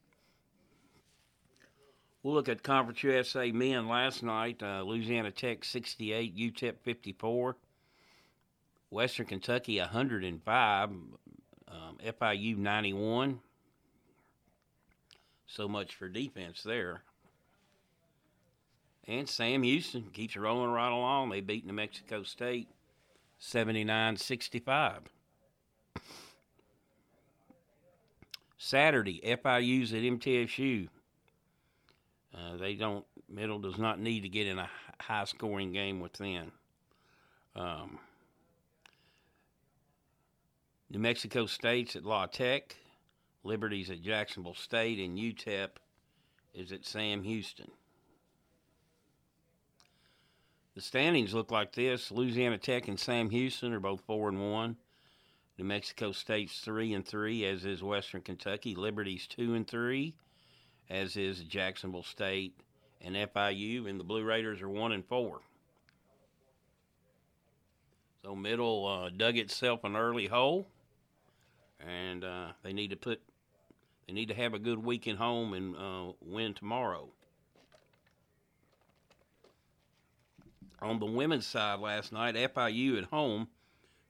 We'll 2.22 2.34
look 2.34 2.48
at 2.48 2.62
Conference 2.62 3.02
USA 3.02 3.50
men 3.50 3.88
last 3.88 4.22
night. 4.22 4.62
Uh, 4.62 4.82
Louisiana 4.82 5.32
Tech 5.32 5.64
68, 5.64 6.36
UTEP 6.36 6.74
54, 6.82 7.56
Western 8.90 9.26
Kentucky 9.26 9.78
105, 9.78 10.90
um, 10.90 11.98
FIU 12.04 12.56
91. 12.56 13.40
So 15.48 15.68
much 15.68 15.96
for 15.96 16.08
defense 16.08 16.62
there. 16.62 17.02
And 19.08 19.28
Sam 19.28 19.64
Houston 19.64 20.10
keeps 20.12 20.36
rolling 20.36 20.70
right 20.70 20.92
along. 20.92 21.30
They 21.30 21.40
beat 21.40 21.66
New 21.66 21.72
Mexico 21.72 22.22
State 22.22 22.68
79 23.38 24.16
65. 24.16 25.00
Saturday, 28.56 29.20
FIU's 29.24 29.92
at 29.92 30.02
MTSU. 30.02 30.88
Uh, 32.34 32.56
they 32.56 32.74
don't. 32.74 33.04
Middle 33.28 33.58
does 33.58 33.78
not 33.78 34.00
need 34.00 34.22
to 34.22 34.28
get 34.28 34.46
in 34.46 34.58
a 34.58 34.68
high 35.00 35.24
scoring 35.24 35.72
game 35.72 36.00
within. 36.00 36.50
Um, 37.54 37.98
New 40.90 40.98
Mexico 40.98 41.46
State's 41.46 41.96
at 41.96 42.04
La 42.04 42.26
Tech, 42.26 42.76
Liberty's 43.44 43.90
at 43.90 44.02
Jacksonville 44.02 44.54
State, 44.54 44.98
and 44.98 45.18
UTEP 45.18 45.68
is 46.54 46.72
at 46.72 46.84
Sam 46.84 47.22
Houston. 47.22 47.70
The 50.74 50.80
standings 50.80 51.34
look 51.34 51.50
like 51.50 51.72
this: 51.72 52.10
Louisiana 52.10 52.58
Tech 52.58 52.88
and 52.88 52.98
Sam 52.98 53.28
Houston 53.30 53.72
are 53.72 53.80
both 53.80 54.00
four 54.06 54.28
and 54.28 54.52
one. 54.52 54.76
New 55.58 55.64
Mexico 55.64 56.12
State's 56.12 56.60
three 56.60 56.94
and 56.94 57.06
three, 57.06 57.44
as 57.44 57.66
is 57.66 57.82
Western 57.82 58.22
Kentucky. 58.22 58.74
Liberty's 58.74 59.26
two 59.26 59.54
and 59.54 59.68
three, 59.68 60.14
as 60.90 61.16
is 61.16 61.40
Jacksonville 61.40 62.02
State 62.02 62.54
and 63.00 63.14
FIU, 63.16 63.88
and 63.88 63.98
the 63.98 64.04
Blue 64.04 64.22
Raiders 64.22 64.62
are 64.62 64.68
one 64.68 64.92
and 64.92 65.04
four. 65.04 65.40
So 68.22 68.36
middle 68.36 68.86
uh, 68.86 69.10
dug 69.10 69.36
itself 69.36 69.82
an 69.84 69.96
early 69.96 70.26
hole, 70.26 70.68
and 71.80 72.24
uh, 72.24 72.48
they 72.62 72.72
need 72.72 72.90
to 72.90 72.96
put 72.96 73.20
they 74.06 74.12
need 74.12 74.28
to 74.28 74.34
have 74.34 74.54
a 74.54 74.58
good 74.58 74.84
weekend 74.84 75.18
home 75.18 75.54
and 75.54 75.76
uh, 75.76 76.12
win 76.20 76.54
tomorrow. 76.54 77.08
On 80.80 80.98
the 80.98 81.06
women's 81.06 81.46
side 81.46 81.78
last 81.78 82.12
night, 82.12 82.34
FIU 82.34 82.98
at 82.98 83.04
home 83.04 83.48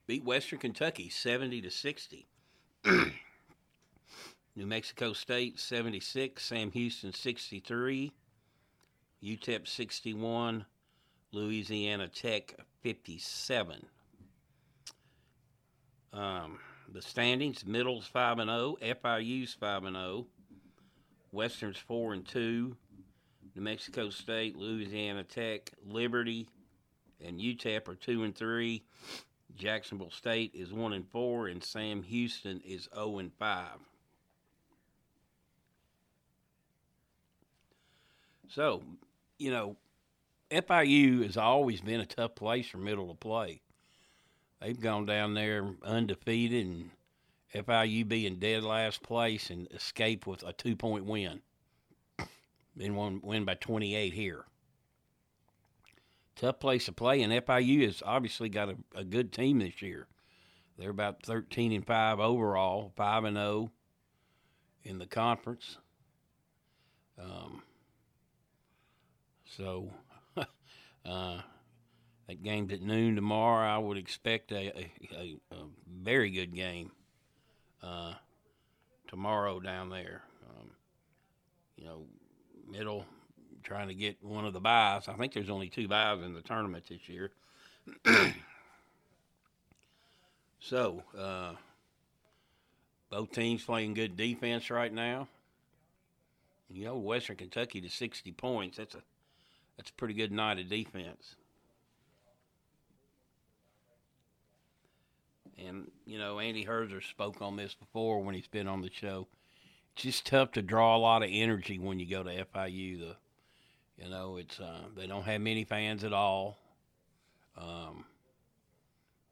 beat 0.07 0.23
Western 0.23 0.59
Kentucky 0.59 1.09
70 1.09 1.61
to 1.61 1.69
60. 1.69 2.27
New 4.55 4.67
Mexico 4.67 5.13
State 5.13 5.59
76, 5.59 6.43
Sam 6.43 6.71
Houston 6.71 7.11
63, 7.11 8.11
UTEP 9.23 9.67
61, 9.67 10.65
Louisiana 11.31 12.07
Tech 12.07 12.55
57. 12.81 13.87
Um, 16.13 16.59
the 16.93 17.01
standings: 17.01 17.65
Middle's 17.65 18.05
five 18.05 18.37
and 18.37 18.49
zero, 18.49 18.77
FIU's 18.79 19.55
five 19.55 19.85
and 19.85 19.95
zero, 19.95 20.27
Western's 21.31 21.79
four 21.79 22.13
and 22.13 22.27
two, 22.27 22.77
New 23.55 23.63
Mexico 23.63 24.11
State, 24.11 24.55
Louisiana 24.55 25.23
Tech, 25.23 25.71
Liberty, 25.83 26.47
and 27.19 27.39
UTEP 27.39 27.87
are 27.87 27.95
two 27.95 28.21
and 28.23 28.35
three. 28.35 28.83
Jacksonville 29.55 30.11
State 30.11 30.51
is 30.53 30.71
one 30.71 30.93
and 30.93 31.09
four, 31.09 31.47
and 31.47 31.63
Sam 31.63 32.03
Houston 32.03 32.61
is 32.63 32.87
zero 32.93 33.17
and 33.17 33.33
five. 33.33 33.79
So, 38.53 38.83
you 39.39 39.49
know, 39.49 39.77
FIU 40.51 41.23
has 41.23 41.37
always 41.37 41.81
been 41.81 42.01
a 42.01 42.05
tough 42.05 42.35
place 42.35 42.67
for 42.67 42.77
middle 42.77 43.07
to 43.07 43.15
play. 43.15 43.61
They've 44.61 44.79
gone 44.79 45.07
down 45.07 45.33
there 45.33 45.67
undefeated, 45.83 46.65
and 46.65 46.91
FIU 47.55 48.07
being 48.07 48.35
dead 48.35 48.63
last 48.63 49.01
place 49.01 49.49
and 49.49 49.67
escape 49.71 50.27
with 50.27 50.43
a 50.43 50.53
two 50.53 50.75
point 50.75 51.05
win. 51.05 51.41
Then 52.75 52.95
win, 52.95 53.21
win 53.23 53.43
by 53.43 53.55
28 53.55 54.13
here. 54.13 54.45
Tough 56.35 56.59
place 56.59 56.85
to 56.85 56.91
play, 56.91 57.23
and 57.23 57.33
FIU 57.33 57.85
has 57.85 58.03
obviously 58.05 58.49
got 58.49 58.69
a, 58.69 58.75
a 58.95 59.03
good 59.03 59.31
team 59.31 59.59
this 59.59 59.81
year. 59.81 60.07
They're 60.77 60.91
about 60.91 61.23
13 61.23 61.71
and 61.71 61.85
5 61.85 62.19
overall, 62.19 62.91
5 62.95 63.23
and 63.23 63.37
0 63.37 63.71
in 64.83 64.99
the 64.99 65.07
conference. 65.07 65.77
Um, 67.19 67.63
so, 69.57 69.89
uh, 70.37 71.41
that 72.27 72.43
game's 72.43 72.71
at 72.73 72.81
noon 72.81 73.15
tomorrow. 73.15 73.67
I 73.67 73.77
would 73.77 73.97
expect 73.97 74.51
a, 74.51 74.89
a, 75.15 75.37
a, 75.51 75.63
very 75.87 76.29
good 76.31 76.55
game 76.55 76.91
uh, 77.81 78.13
tomorrow 79.07 79.59
down 79.59 79.89
there. 79.89 80.21
Um, 80.49 80.71
you 81.77 81.85
know, 81.85 82.05
middle 82.69 83.05
trying 83.63 83.87
to 83.87 83.93
get 83.93 84.17
one 84.23 84.45
of 84.45 84.53
the 84.53 84.59
buys. 84.59 85.07
I 85.07 85.13
think 85.13 85.33
there's 85.33 85.49
only 85.49 85.69
two 85.69 85.87
buys 85.87 86.21
in 86.21 86.33
the 86.33 86.41
tournament 86.41 86.85
this 86.89 87.07
year. 87.07 87.31
so, 90.59 91.03
uh, 91.17 91.53
both 93.09 93.31
teams 93.31 93.63
playing 93.63 93.93
good 93.93 94.17
defense 94.17 94.69
right 94.69 94.91
now. 94.91 95.27
You 96.69 96.85
know, 96.85 96.97
Western 96.97 97.35
Kentucky 97.35 97.81
to 97.81 97.89
60 97.89 98.31
points. 98.31 98.77
That's 98.77 98.95
a 98.95 99.03
that's 99.77 99.89
a 99.89 99.93
pretty 99.93 100.13
good 100.13 100.31
night 100.31 100.59
of 100.59 100.69
defense. 100.69 101.35
And 105.57 105.91
you 106.05 106.17
know, 106.17 106.39
Andy 106.39 106.65
Herzer 106.65 107.03
spoke 107.03 107.41
on 107.41 107.55
this 107.55 107.73
before 107.73 108.23
when 108.23 108.35
he's 108.35 108.47
been 108.47 108.67
on 108.67 108.81
the 108.81 108.89
show. 108.91 109.27
It's 109.93 110.03
just 110.03 110.25
tough 110.25 110.51
to 110.53 110.61
draw 110.61 110.95
a 110.95 110.99
lot 110.99 111.23
of 111.23 111.29
energy 111.31 111.77
when 111.77 111.99
you 111.99 112.09
go 112.09 112.23
to 112.23 112.45
FIU. 112.45 112.99
The 112.99 113.15
you 113.97 114.09
know, 114.09 114.37
it's 114.37 114.59
uh, 114.59 114.81
they 114.95 115.07
don't 115.07 115.23
have 115.23 115.41
many 115.41 115.63
fans 115.63 116.03
at 116.03 116.13
all. 116.13 116.57
Um, 117.57 118.05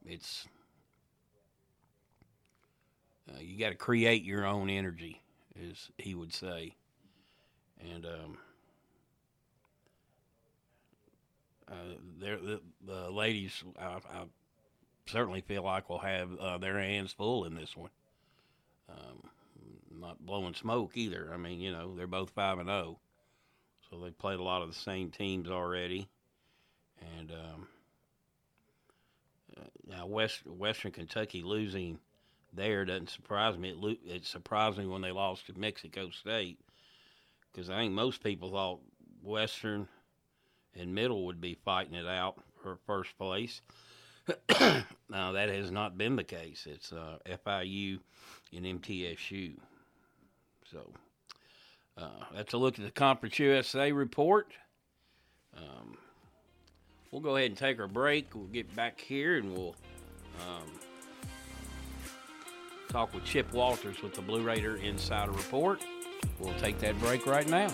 it's 0.06 0.48
uh, 3.30 3.40
you 3.40 3.58
got 3.58 3.70
to 3.70 3.76
create 3.76 4.24
your 4.24 4.46
own 4.46 4.70
energy, 4.70 5.22
as 5.70 5.90
he 5.98 6.16
would 6.16 6.34
say, 6.34 6.76
and 7.80 8.06
um, 8.06 8.38
uh, 11.61 11.61
the, 12.20 12.62
the 12.86 13.12
ladies, 13.12 13.64
I, 13.80 13.86
I, 13.86 14.24
certainly 15.08 15.42
feel 15.42 15.64
like 15.64 15.90
will 15.90 16.00
have 16.00 16.38
uh, 16.40 16.58
their 16.58 16.80
hands 16.80 17.12
full 17.12 17.46
in 17.46 17.56
this 17.56 17.76
one. 17.76 17.90
Um, 18.90 19.30
not 20.00 20.26
blowing 20.26 20.54
smoke 20.54 20.96
either. 20.96 21.32
I 21.34 21.38
mean, 21.38 21.60
you 21.60 21.72
know, 21.72 21.96
they're 21.96 22.08
both 22.08 22.30
five 22.32 22.60
and 22.60 22.68
zero. 22.68 22.98
Oh. 22.98 23.00
So 23.90 24.00
they 24.00 24.12
played 24.12 24.40
a 24.40 24.44
lot 24.44 24.62
of 24.62 24.70
the 24.70 24.80
same 24.80 25.12
teams 25.12 25.50
already, 25.50 26.08
and 27.18 27.32
um, 27.32 27.68
uh, 29.58 29.66
now 29.86 30.06
West 30.06 30.48
Western 30.48 30.92
Kentucky 30.92 31.44
losing 31.44 32.00
there 32.54 32.86
doesn't 32.86 33.10
surprise 33.10 33.58
me. 33.58 33.70
It, 33.70 33.78
lo- 33.78 33.96
it 34.06 34.26
surprised 34.26 34.78
me 34.78 34.88
when 34.88 35.02
they 35.02 35.12
lost 35.12 35.48
to 35.48 35.60
Mexico 35.60 36.10
State 36.10 36.60
because 37.52 37.70
I 37.70 37.78
think 37.78 37.94
most 37.94 38.24
people 38.24 38.50
thought 38.50 38.80
Western 39.24 39.88
and 40.78 40.94
Middle 40.94 41.26
would 41.26 41.42
be 41.42 41.58
fighting 41.66 41.96
it 41.96 42.08
out 42.08 42.36
for 42.62 42.78
first 42.86 43.18
place. 43.18 43.62
now 45.10 45.32
that 45.32 45.50
has 45.50 45.72
not 45.72 45.98
been 45.98 46.16
the 46.16 46.24
case. 46.24 46.68
It's 46.70 46.92
uh, 46.92 47.18
FIU 47.46 48.00
and 48.56 48.66
MTSU. 48.66 49.54
So 50.72 50.92
uh, 51.98 52.26
that's 52.34 52.54
a 52.54 52.58
look 52.58 52.80
at 52.80 52.86
the 52.86 52.92
Conference 52.92 53.38
USA 53.40 53.92
report. 53.92 54.48
Um, 55.58 55.98
we'll 57.12 57.22
go 57.22 57.36
ahead 57.36 57.50
and 57.50 57.58
take 57.58 57.80
our 57.80 57.88
break. 57.88 58.34
We'll 58.34 58.46
get 58.46 58.74
back 58.76 59.00
here 59.00 59.38
and 59.38 59.54
we'll 59.54 59.76
um, 60.48 60.72
talk 62.90 63.14
with 63.14 63.26
Chip 63.26 63.52
Walters 63.54 64.02
with 64.02 64.14
the 64.14 64.22
Blue 64.22 64.44
Raider 64.44 64.78
Insider 64.78 65.32
Report. 65.32 65.82
We'll 66.40 66.54
take 66.60 66.80
that 66.80 66.98
break 67.00 67.26
right 67.26 67.48
now. 67.48 67.74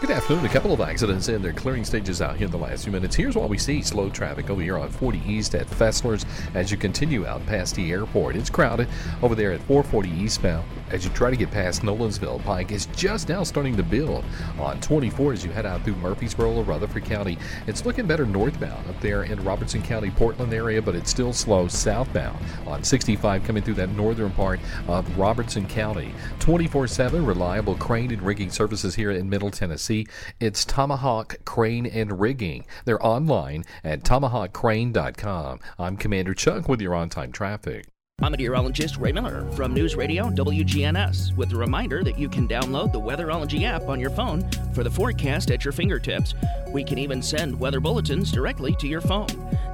Good 0.00 0.12
afternoon. 0.12 0.46
A 0.46 0.48
couple 0.48 0.72
of 0.72 0.80
accidents 0.80 1.28
in 1.28 1.42
their 1.42 1.52
clearing 1.52 1.84
stages 1.84 2.22
out 2.22 2.36
here 2.36 2.44
in 2.44 2.52
the 2.52 2.56
last 2.56 2.84
few 2.84 2.92
minutes. 2.92 3.16
Here's 3.16 3.34
what 3.34 3.48
we 3.48 3.58
see 3.58 3.82
slow 3.82 4.08
traffic 4.08 4.48
over 4.48 4.62
here 4.62 4.78
on 4.78 4.90
40 4.90 5.20
East 5.26 5.56
at 5.56 5.66
Fessler's 5.66 6.24
as 6.54 6.70
you 6.70 6.76
continue 6.76 7.26
out 7.26 7.44
past 7.46 7.74
the 7.74 7.90
airport. 7.90 8.36
It's 8.36 8.48
crowded 8.48 8.86
over 9.22 9.34
there 9.34 9.50
at 9.50 9.60
440 9.62 10.08
eastbound 10.10 10.64
as 10.92 11.04
you 11.04 11.10
try 11.10 11.30
to 11.30 11.36
get 11.36 11.50
past 11.50 11.82
Nolensville. 11.82 12.42
Pike 12.44 12.70
is 12.70 12.86
just 12.94 13.28
now 13.28 13.42
starting 13.42 13.76
to 13.76 13.82
build 13.82 14.24
on 14.60 14.80
24 14.80 15.32
as 15.32 15.44
you 15.44 15.50
head 15.50 15.66
out 15.66 15.82
through 15.82 15.96
Murfreesboro 15.96 16.52
or 16.52 16.62
Rutherford 16.62 17.04
County. 17.04 17.36
It's 17.66 17.84
looking 17.84 18.06
better 18.06 18.24
northbound 18.24 18.88
up 18.88 19.00
there 19.00 19.24
in 19.24 19.42
Robertson 19.42 19.82
County, 19.82 20.12
Portland 20.12 20.54
area, 20.54 20.80
but 20.80 20.94
it's 20.94 21.10
still 21.10 21.32
slow 21.32 21.66
southbound 21.66 22.38
on 22.68 22.84
65 22.84 23.42
coming 23.42 23.64
through 23.64 23.74
that 23.74 23.90
northern 23.90 24.30
part 24.30 24.60
of 24.86 25.18
Robertson 25.18 25.66
County. 25.66 26.14
24 26.38 26.86
7 26.86 27.26
reliable 27.26 27.74
crane 27.74 28.12
and 28.12 28.22
rigging 28.22 28.50
services 28.50 28.94
here 28.94 29.10
in 29.10 29.28
Middle 29.28 29.50
Tennessee. 29.50 29.77
See, 29.78 30.06
it's 30.40 30.64
Tomahawk 30.64 31.36
Crane 31.44 31.86
and 31.86 32.20
Rigging. 32.20 32.66
They're 32.84 33.04
online 33.04 33.64
at 33.84 34.02
tomahawkcrane.com. 34.02 35.60
I'm 35.78 35.96
Commander 35.96 36.34
Chuck 36.34 36.68
with 36.68 36.80
your 36.80 36.94
on 36.94 37.08
time 37.08 37.32
traffic. 37.32 37.86
I'm 38.20 38.32
meteorologist 38.32 38.96
Ray 38.96 39.12
Miller 39.12 39.48
from 39.52 39.72
News 39.72 39.94
Radio 39.94 40.28
WGNS 40.30 41.36
with 41.36 41.52
a 41.52 41.56
reminder 41.56 42.02
that 42.02 42.18
you 42.18 42.28
can 42.28 42.48
download 42.48 42.92
the 42.92 43.00
Weatherology 43.00 43.62
app 43.62 43.82
on 43.88 44.00
your 44.00 44.10
phone 44.10 44.42
for 44.74 44.82
the 44.82 44.90
forecast 44.90 45.52
at 45.52 45.64
your 45.64 45.70
fingertips. 45.70 46.34
We 46.72 46.82
can 46.82 46.98
even 46.98 47.22
send 47.22 47.58
weather 47.58 47.78
bulletins 47.78 48.32
directly 48.32 48.74
to 48.80 48.88
your 48.88 49.00
phone. 49.00 49.28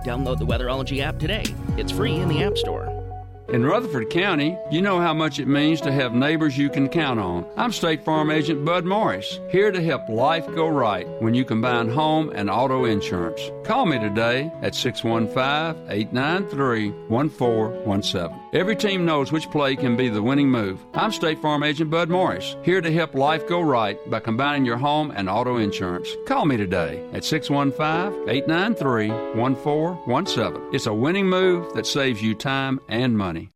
Download 0.04 0.38
the 0.38 0.46
Weatherology 0.46 1.00
app 1.00 1.18
today. 1.18 1.44
It's 1.78 1.90
free 1.90 2.16
in 2.16 2.28
the 2.28 2.42
App 2.42 2.58
Store. 2.58 3.03
In 3.48 3.64
Rutherford 3.64 4.08
County, 4.08 4.58
you 4.70 4.80
know 4.80 5.00
how 5.00 5.12
much 5.12 5.38
it 5.38 5.46
means 5.46 5.80
to 5.82 5.92
have 5.92 6.14
neighbors 6.14 6.56
you 6.56 6.70
can 6.70 6.88
count 6.88 7.20
on. 7.20 7.44
I'm 7.56 7.72
State 7.72 8.02
Farm 8.02 8.30
Agent 8.30 8.64
Bud 8.64 8.86
Morris, 8.86 9.38
here 9.50 9.70
to 9.70 9.82
help 9.82 10.08
life 10.08 10.46
go 10.54 10.66
right 10.66 11.06
when 11.20 11.34
you 11.34 11.44
combine 11.44 11.90
home 11.90 12.32
and 12.34 12.48
auto 12.48 12.86
insurance. 12.86 13.50
Call 13.62 13.84
me 13.84 13.98
today 13.98 14.50
at 14.62 14.74
615 14.74 15.90
893 15.90 16.90
1417. 17.08 18.43
Every 18.54 18.76
team 18.76 19.04
knows 19.04 19.32
which 19.32 19.50
play 19.50 19.74
can 19.74 19.96
be 19.96 20.08
the 20.08 20.22
winning 20.22 20.48
move. 20.48 20.78
I'm 20.94 21.10
State 21.10 21.42
Farm 21.42 21.64
Agent 21.64 21.90
Bud 21.90 22.08
Morris, 22.08 22.54
here 22.62 22.80
to 22.80 22.92
help 22.92 23.16
life 23.16 23.48
go 23.48 23.60
right 23.60 23.98
by 24.08 24.20
combining 24.20 24.64
your 24.64 24.76
home 24.76 25.10
and 25.10 25.28
auto 25.28 25.56
insurance. 25.56 26.08
Call 26.24 26.44
me 26.44 26.56
today 26.56 27.04
at 27.12 27.24
615 27.24 28.28
893 28.28 29.08
1417. 29.34 30.72
It's 30.72 30.86
a 30.86 30.94
winning 30.94 31.26
move 31.26 31.74
that 31.74 31.84
saves 31.84 32.22
you 32.22 32.36
time 32.36 32.78
and 32.88 33.18
money. 33.18 33.50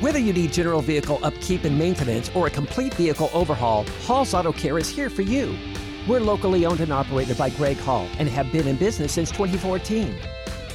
Whether 0.00 0.18
you 0.18 0.34
need 0.34 0.52
general 0.52 0.82
vehicle 0.82 1.18
upkeep 1.22 1.64
and 1.64 1.78
maintenance 1.78 2.30
or 2.34 2.46
a 2.46 2.50
complete 2.50 2.92
vehicle 2.92 3.30
overhaul, 3.32 3.86
Hall's 4.04 4.34
Auto 4.34 4.52
Care 4.52 4.76
is 4.76 4.90
here 4.90 5.08
for 5.08 5.22
you. 5.22 5.56
We're 6.06 6.20
locally 6.20 6.66
owned 6.66 6.80
and 6.80 6.92
operated 6.92 7.38
by 7.38 7.48
Greg 7.48 7.78
Hall 7.78 8.06
and 8.18 8.28
have 8.28 8.52
been 8.52 8.68
in 8.68 8.76
business 8.76 9.12
since 9.12 9.30
2014. 9.30 10.14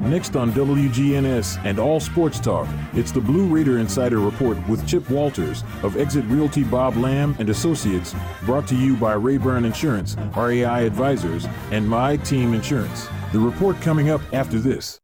Next 0.00 0.36
on 0.36 0.52
WGNS 0.52 1.62
and 1.64 1.80
All 1.80 1.98
Sports 1.98 2.38
Talk, 2.38 2.68
it's 2.94 3.10
the 3.10 3.20
Blue 3.20 3.46
Raider 3.46 3.78
Insider 3.78 4.20
Report 4.20 4.56
with 4.68 4.86
Chip 4.86 5.10
Walters 5.10 5.64
of 5.82 5.96
Exit 5.96 6.24
Realty 6.26 6.62
Bob 6.62 6.96
Lamb 6.96 7.34
and 7.40 7.50
Associates, 7.50 8.14
brought 8.44 8.68
to 8.68 8.76
you 8.76 8.96
by 8.96 9.14
Rayburn 9.14 9.64
Insurance, 9.64 10.16
RAI 10.36 10.86
Advisors, 10.86 11.46
and 11.72 11.86
My 11.86 12.16
Team 12.16 12.54
Insurance. 12.54 13.08
The 13.32 13.40
report 13.40 13.78
coming 13.80 14.08
up 14.08 14.20
after 14.32 14.60
this. 14.60 15.00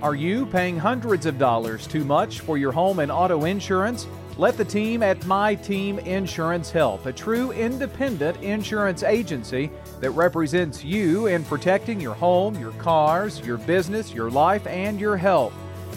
Are 0.00 0.14
you 0.14 0.46
paying 0.46 0.78
hundreds 0.78 1.26
of 1.26 1.36
dollars 1.36 1.88
too 1.88 2.04
much 2.04 2.38
for 2.38 2.56
your 2.56 2.72
home 2.72 3.00
and 3.00 3.10
auto 3.10 3.44
insurance? 3.44 4.06
Let 4.38 4.56
the 4.56 4.64
team 4.64 5.02
at 5.02 5.26
My 5.26 5.56
Team 5.56 5.98
Insurance 5.98 6.70
help, 6.70 7.04
a 7.04 7.12
true 7.12 7.50
independent 7.50 8.42
insurance 8.42 9.02
agency 9.02 9.70
that 10.00 10.10
represents 10.12 10.82
you 10.82 11.26
in 11.26 11.44
protecting 11.44 12.00
your 12.00 12.14
home, 12.14 12.58
your 12.58 12.72
cars, 12.72 13.40
your 13.40 13.58
business, 13.58 14.12
your 14.12 14.30
life, 14.30 14.66
and 14.66 15.00
your 15.00 15.16
health. 15.16 15.52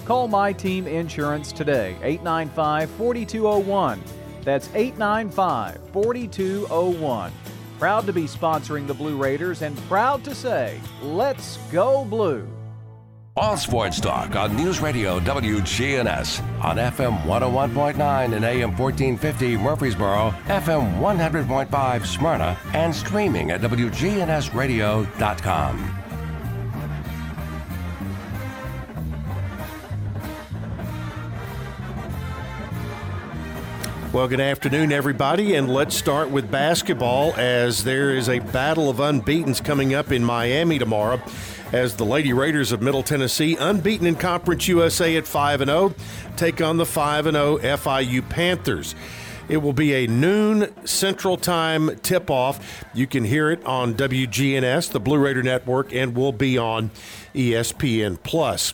Call 0.06 0.28
My 0.28 0.52
Team 0.52 0.86
Insurance 0.86 1.52
today, 1.52 1.96
895 2.04 2.90
4201. 2.92 4.04
That's 4.44 4.70
895 4.76 5.80
4201. 5.94 7.32
Proud 7.80 8.06
to 8.06 8.14
be 8.14 8.26
sponsoring 8.26 8.86
the 8.86 8.94
Blue 8.94 9.18
Raiders 9.18 9.62
and 9.62 9.78
proud 9.90 10.24
to 10.26 10.36
say, 10.36 10.80
let's 11.02 11.58
go 11.72 12.06
blue. 12.06 12.48
All 13.36 13.58
Sports 13.58 14.00
Talk 14.00 14.36
on 14.36 14.56
News 14.56 14.80
Radio 14.80 15.20
WGNS 15.20 16.64
on 16.64 16.78
FM 16.78 17.20
101.9 17.24 18.36
and 18.36 18.46
AM 18.46 18.78
1450 18.78 19.58
Murfreesboro, 19.58 20.30
FM 20.46 21.00
100.5 21.00 22.06
Smyrna, 22.06 22.56
and 22.74 22.94
streaming 22.94 23.50
at 23.50 23.62
WGNSradio.com. 23.62 26.00
Well, 34.14 34.28
good 34.28 34.42
afternoon, 34.42 34.92
everybody, 34.92 35.56
and 35.56 35.74
let's 35.74 35.96
start 35.96 36.30
with 36.30 36.52
basketball 36.52 37.34
as 37.34 37.84
there 37.84 38.16
is 38.16 38.30
a 38.30 38.38
battle 38.38 38.92
of 38.92 38.98
unbeatens 38.98 39.60
coming 39.60 39.96
up 39.96 40.12
in 40.12 40.24
Miami 40.24 40.78
tomorrow 40.78 41.20
as 41.74 41.96
the 41.96 42.06
Lady 42.06 42.32
Raiders 42.32 42.72
of 42.72 42.82
Middle 42.82 43.04
Tennessee, 43.04 43.58
unbeaten 43.60 44.06
in 44.06 44.16
Conference 44.16 44.68
USA 44.68 45.18
at 45.18 45.28
5 45.28 45.66
0, 45.66 45.94
take 46.38 46.62
on 46.62 46.78
the 46.78 46.86
5 46.86 47.26
0 47.26 47.58
FIU 47.58 48.30
Panthers. 48.30 48.96
It 49.50 49.58
will 49.58 49.74
be 49.74 49.94
a 49.94 50.08
noon 50.08 50.72
Central 50.86 51.36
Time 51.36 51.98
tip 51.98 52.30
off. 52.30 52.86
You 52.94 53.08
can 53.08 53.26
hear 53.26 53.50
it 53.52 53.66
on 53.66 53.96
WGNS, 53.96 54.92
the 54.92 55.00
Blue 55.02 55.18
Raider 55.18 55.44
Network, 55.44 55.94
and 55.94 56.16
will 56.16 56.32
be 56.32 56.58
on 56.58 56.92
ESPN 57.36 58.22
Plus. 58.24 58.74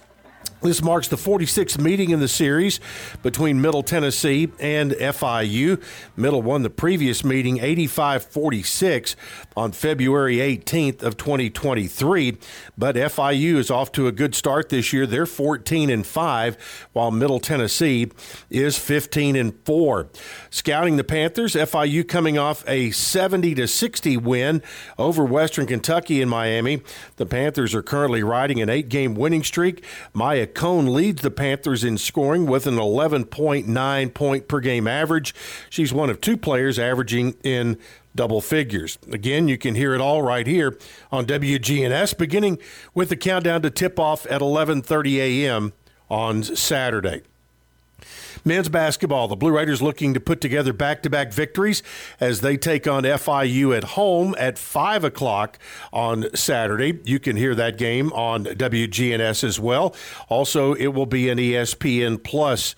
This 0.61 0.83
marks 0.83 1.07
the 1.07 1.15
46th 1.15 1.79
meeting 1.79 2.09
in 2.09 2.19
the 2.19 2.27
series 2.27 2.81
between 3.23 3.61
Middle 3.61 3.81
Tennessee 3.81 4.51
and 4.59 4.91
FIU. 4.91 5.81
Middle 6.17 6.41
won 6.41 6.63
the 6.63 6.69
previous 6.69 7.23
meeting 7.23 7.59
85-46 7.59 9.15
on 9.55 9.71
February 9.71 10.35
18th 10.35 11.01
of 11.01 11.15
2023, 11.15 12.37
but 12.77 12.97
FIU 12.97 13.55
is 13.55 13.71
off 13.71 13.93
to 13.93 14.07
a 14.07 14.11
good 14.11 14.35
start 14.35 14.67
this 14.67 14.91
year. 14.91 15.07
They're 15.07 15.25
14 15.25 15.89
and 15.89 16.05
5 16.05 16.89
while 16.91 17.11
Middle 17.11 17.39
Tennessee 17.39 18.11
is 18.49 18.77
15 18.77 19.37
and 19.37 19.57
4. 19.63 20.09
Scouting 20.49 20.97
the 20.97 21.05
Panthers, 21.05 21.53
FIU 21.55 22.05
coming 22.05 22.37
off 22.37 22.67
a 22.67 22.91
70 22.91 23.55
to 23.55 23.65
60 23.65 24.17
win 24.17 24.61
over 24.97 25.23
Western 25.23 25.67
Kentucky 25.67 26.21
in 26.21 26.27
Miami. 26.27 26.81
The 27.15 27.25
Panthers 27.25 27.73
are 27.73 27.81
currently 27.81 28.23
riding 28.23 28.61
an 28.61 28.67
8-game 28.67 29.15
winning 29.15 29.43
streak. 29.43 29.85
Maya 30.13 30.47
Cone 30.53 30.93
leads 30.93 31.21
the 31.21 31.31
Panthers 31.31 31.83
in 31.83 31.97
scoring 31.97 32.45
with 32.45 32.67
an 32.67 32.75
11.9 32.75 34.13
point 34.13 34.47
per 34.47 34.59
game 34.59 34.87
average. 34.87 35.33
She's 35.69 35.93
one 35.93 36.09
of 36.09 36.21
two 36.21 36.37
players 36.37 36.77
averaging 36.77 37.35
in 37.43 37.77
double 38.15 38.41
figures. 38.41 38.97
Again, 39.11 39.47
you 39.47 39.57
can 39.57 39.75
hear 39.75 39.93
it 39.93 40.01
all 40.01 40.21
right 40.21 40.45
here 40.45 40.77
on 41.11 41.25
WGNS 41.25 42.17
beginning 42.17 42.59
with 42.93 43.09
the 43.09 43.15
countdown 43.15 43.61
to 43.61 43.69
tip 43.69 43.99
off 43.99 44.25
at 44.27 44.41
11:30 44.41 45.17
a.m. 45.17 45.73
on 46.09 46.43
Saturday. 46.43 47.21
Men's 48.45 48.69
basketball, 48.69 49.27
the 49.27 49.35
Blue 49.35 49.55
Raiders 49.55 49.81
looking 49.81 50.13
to 50.13 50.19
put 50.19 50.41
together 50.41 50.73
back 50.73 51.03
to 51.03 51.09
back 51.09 51.33
victories 51.33 51.83
as 52.19 52.41
they 52.41 52.57
take 52.57 52.87
on 52.87 53.03
FIU 53.03 53.75
at 53.75 53.83
home 53.83 54.35
at 54.37 54.57
5 54.57 55.03
o'clock 55.03 55.57
on 55.91 56.33
Saturday. 56.35 56.99
You 57.03 57.19
can 57.19 57.35
hear 57.35 57.55
that 57.55 57.77
game 57.77 58.11
on 58.13 58.45
WGNS 58.45 59.43
as 59.43 59.59
well. 59.59 59.95
Also, 60.29 60.73
it 60.73 60.87
will 60.87 61.05
be 61.05 61.29
an 61.29 61.37
ESPN 61.37 62.23
Plus 62.23 62.75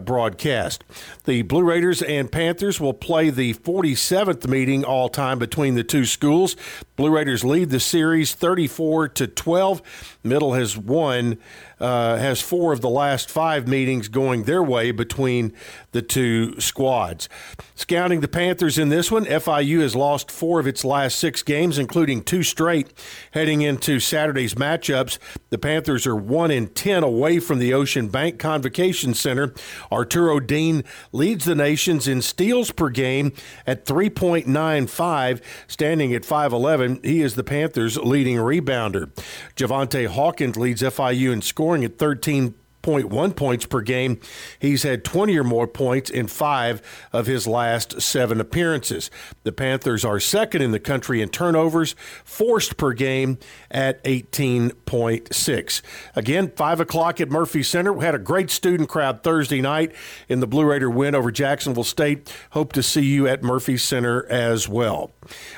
broadcast. 0.00 0.84
The 1.24 1.42
Blue 1.42 1.62
Raiders 1.62 2.02
and 2.02 2.30
Panthers 2.30 2.80
will 2.80 2.94
play 2.94 3.30
the 3.30 3.54
47th 3.54 4.46
meeting 4.48 4.84
all 4.84 5.08
time 5.08 5.38
between 5.38 5.74
the 5.74 5.84
two 5.84 6.04
schools. 6.04 6.56
Blue 6.96 7.10
Raiders 7.10 7.44
lead 7.44 7.70
the 7.70 7.80
series 7.80 8.34
34 8.34 9.08
to 9.08 9.26
12. 9.26 10.18
Middle 10.22 10.54
has 10.54 10.76
won 10.76 11.38
uh, 11.82 12.16
has 12.16 12.40
four 12.40 12.72
of 12.72 12.80
the 12.80 12.88
last 12.88 13.28
five 13.28 13.66
meetings 13.66 14.06
going 14.06 14.44
their 14.44 14.62
way 14.62 14.92
between 14.92 15.52
the 15.90 16.00
two 16.00 16.58
squads. 16.60 17.28
Scouting 17.74 18.20
the 18.20 18.28
Panthers 18.28 18.78
in 18.78 18.88
this 18.88 19.10
one, 19.10 19.24
FIU 19.24 19.80
has 19.80 19.96
lost 19.96 20.30
four 20.30 20.60
of 20.60 20.68
its 20.68 20.84
last 20.84 21.18
six 21.18 21.42
games, 21.42 21.78
including 21.78 22.22
two 22.22 22.44
straight 22.44 22.92
heading 23.32 23.62
into 23.62 23.98
Saturday's 23.98 24.54
matchups. 24.54 25.18
The 25.50 25.58
Panthers 25.58 26.06
are 26.06 26.14
one 26.14 26.52
in 26.52 26.68
ten 26.68 27.02
away 27.02 27.40
from 27.40 27.58
the 27.58 27.74
Ocean 27.74 28.06
Bank 28.06 28.38
Convocation 28.38 29.12
Center. 29.12 29.52
Arturo 29.90 30.40
Dean 30.40 30.84
leads 31.12 31.44
the 31.44 31.54
nations 31.54 32.06
in 32.06 32.22
steals 32.22 32.70
per 32.70 32.90
game 32.90 33.32
at 33.66 33.84
3.95, 33.86 35.40
standing 35.66 36.14
at 36.14 36.22
5'11. 36.22 37.04
He 37.04 37.22
is 37.22 37.34
the 37.34 37.44
Panthers' 37.44 37.96
leading 37.96 38.36
rebounder. 38.36 39.10
Javaunte 39.56 40.06
Hawkins 40.06 40.56
leads 40.56 40.82
FIU 40.82 41.32
in 41.32 41.42
scoring 41.42 41.84
at 41.84 41.98
13 41.98 42.54
0.1 42.82 43.36
points 43.36 43.66
per 43.66 43.80
game. 43.80 44.20
He's 44.58 44.82
had 44.82 45.04
20 45.04 45.38
or 45.38 45.44
more 45.44 45.66
points 45.66 46.10
in 46.10 46.26
five 46.26 46.82
of 47.12 47.26
his 47.26 47.46
last 47.46 48.00
seven 48.02 48.40
appearances. 48.40 49.10
The 49.44 49.52
Panthers 49.52 50.04
are 50.04 50.20
second 50.20 50.62
in 50.62 50.72
the 50.72 50.80
country 50.80 51.22
in 51.22 51.28
turnovers 51.28 51.94
forced 52.24 52.76
per 52.76 52.92
game 52.92 53.38
at 53.70 54.02
18.6. 54.04 55.82
Again, 56.14 56.52
5 56.54 56.80
o'clock 56.80 57.20
at 57.20 57.30
Murphy 57.30 57.62
Center. 57.62 57.92
We 57.92 58.04
had 58.04 58.14
a 58.14 58.18
great 58.18 58.50
student 58.50 58.88
crowd 58.88 59.22
Thursday 59.22 59.60
night 59.60 59.94
in 60.28 60.40
the 60.40 60.46
Blue 60.46 60.64
Raider 60.64 60.90
win 60.90 61.14
over 61.14 61.30
Jacksonville 61.30 61.84
State. 61.84 62.34
Hope 62.50 62.72
to 62.72 62.82
see 62.82 63.04
you 63.04 63.26
at 63.28 63.42
Murphy 63.42 63.76
Center 63.76 64.26
as 64.26 64.68
well. 64.68 65.12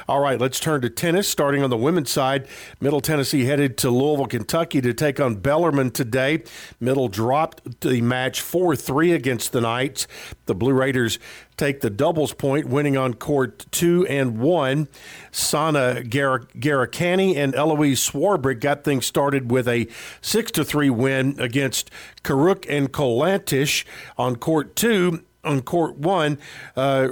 All 0.08 0.20
right, 0.20 0.40
let's 0.40 0.60
turn 0.60 0.82
to 0.82 0.90
tennis. 0.90 1.28
Starting 1.28 1.62
on 1.62 1.70
the 1.70 1.76
women's 1.76 2.10
side, 2.10 2.46
Middle 2.80 3.00
Tennessee 3.00 3.44
headed 3.44 3.78
to 3.78 3.90
Louisville, 3.90 4.26
Kentucky 4.26 4.80
to 4.80 4.92
take 4.92 5.20
on 5.20 5.37
Bellarmine 5.37 5.90
today. 5.90 6.42
Middle 6.80 7.08
dropped 7.14 7.81
the 7.81 8.00
match 8.00 8.40
4 8.40 8.74
3 8.74 9.12
against 9.12 9.53
the 9.53 9.61
Knights. 9.61 10.09
The 10.46 10.55
Blue 10.55 10.72
Raiders 10.72 11.20
take 11.57 11.81
the 11.81 11.90
doubles 11.90 12.35
point, 12.35 12.66
winning 12.66 12.96
on 12.96 13.14
court 13.14 13.64
2 13.70 14.07
and 14.09 14.38
1. 14.38 14.88
Sana 15.31 16.03
Gar- 16.03 16.40
Garikani 16.59 17.37
and 17.37 17.55
Eloise 17.55 18.00
Swarbrick 18.00 18.61
got 18.61 18.83
things 18.83 19.07
started 19.07 19.50
with 19.50 19.68
a 19.68 19.87
6 20.20 20.50
3 20.50 20.90
win 20.90 21.37
against 21.38 21.90
Karuk 22.24 22.66
and 22.68 22.92
Kolantish 22.92 23.85
on 24.18 24.37
court 24.37 24.74
2. 24.77 25.22
On 25.44 25.61
court 25.61 25.98
1, 25.98 26.38
uh, 26.74 27.09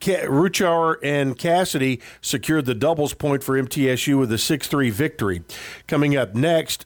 Ruchar 0.00 0.96
and 1.02 1.36
Cassidy 1.38 1.98
secured 2.20 2.66
the 2.66 2.74
doubles 2.74 3.14
point 3.14 3.42
for 3.42 3.60
MTSU 3.60 4.18
with 4.18 4.30
a 4.30 4.38
6 4.38 4.68
3 4.68 4.90
victory. 4.90 5.42
Coming 5.86 6.14
up 6.14 6.34
next, 6.34 6.84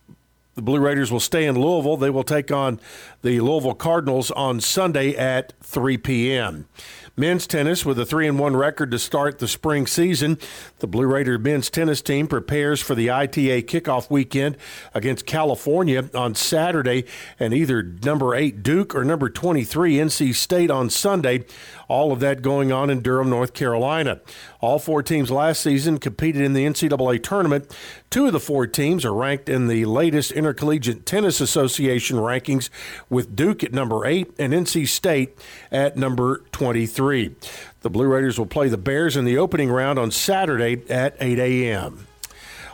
the 0.55 0.63
Blue 0.63 0.81
Raiders 0.81 1.11
will 1.11 1.21
stay 1.21 1.47
in 1.47 1.59
Louisville. 1.59 1.97
They 1.97 2.11
will 2.11 2.25
take 2.25 2.51
on 2.51 2.79
the 3.23 3.41
Louisville 3.41 3.75
Cardinals 3.75 4.31
on 4.31 4.61
Sunday 4.61 5.17
at 5.17 5.55
3 5.63 5.97
p.m. 5.99 6.69
Men's 7.17 7.47
tennis 7.47 7.85
with 7.85 7.99
a 7.99 8.07
3 8.07 8.29
and 8.29 8.39
1 8.39 8.57
record 8.57 8.91
to 8.91 8.99
start 8.99 9.39
the 9.39 9.49
spring 9.49 9.87
season. 9.87 10.39
The 10.83 10.89
Blue 10.89 11.07
Raider 11.07 11.39
men's 11.39 11.71
tennis 11.71 12.03
team 12.03 12.27
prepares 12.27 12.81
for 12.81 12.97
the 12.97 13.09
ITA 13.09 13.63
kickoff 13.63 14.11
weekend 14.11 14.57
against 14.93 15.27
California 15.27 16.11
on 16.13 16.35
Saturday 16.35 17.05
and 17.39 17.55
either 17.55 17.85
number 17.85 18.35
8 18.35 18.65
Duke 18.65 18.93
or 18.93 19.05
number 19.05 19.31
23 19.31 19.95
NC 19.95 20.35
State 20.35 20.73
on 20.73 20.91
Sunday. 20.91 21.45
All 21.87 22.11
of 22.11 22.19
that 22.19 22.43
going 22.43 22.73
on 22.73 22.91
in 22.91 23.01
Durham, 23.01 23.31
North 23.31 23.55
Carolina. 23.55 24.21
All 24.61 24.81
four 24.81 25.05
teams 25.05 25.31
last 25.31 25.61
season 25.61 25.99
competed 25.99 26.43
in 26.43 26.53
the 26.53 26.65
NCAA 26.65 27.23
tournament. 27.23 27.73
Two 28.11 28.27
of 28.27 28.33
the 28.33 28.41
four 28.41 28.67
teams 28.67 29.05
are 29.05 29.15
ranked 29.15 29.49
in 29.49 29.69
the 29.69 29.85
latest 29.85 30.33
Intercollegiate 30.33 31.07
Tennis 31.07 31.41
Association 31.41 32.17
rankings, 32.17 32.71
with 33.09 33.37
Duke 33.37 33.63
at 33.63 33.73
number 33.73 34.05
8 34.05 34.35
and 34.39 34.53
NC 34.53 34.89
State 34.89 35.39
at 35.71 35.97
number 35.97 36.39
23. 36.53 37.37
The 37.83 37.91
Blue 37.91 38.07
Raiders 38.07 38.39
will 38.39 38.47
play 38.47 38.69
the 38.69 38.79
Bears 38.79 39.17
in 39.17 39.25
the 39.25 39.39
opening 39.39 39.71
round 39.71 39.99
on 39.99 40.11
Saturday 40.11 40.83
at 40.89 41.17
8 41.21 41.39
a.m. 41.39 42.07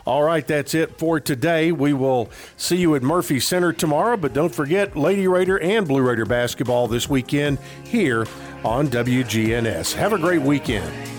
All 0.05 0.23
right, 0.23 0.45
that's 0.45 0.73
it 0.73 0.97
for 0.97 1.19
today. 1.19 1.71
We 1.71 1.93
will 1.93 2.29
see 2.57 2.77
you 2.77 2.95
at 2.95 3.03
Murphy 3.03 3.39
Center 3.39 3.73
tomorrow, 3.73 4.17
but 4.17 4.33
don't 4.33 4.53
forget 4.53 4.95
Lady 4.95 5.27
Raider 5.27 5.59
and 5.59 5.87
Blue 5.87 6.01
Raider 6.01 6.25
basketball 6.25 6.87
this 6.87 7.09
weekend 7.09 7.57
here 7.83 8.25
on 8.63 8.87
WGNS. 8.87 9.93
Have 9.93 10.13
a 10.13 10.19
great 10.19 10.41
weekend. 10.41 11.18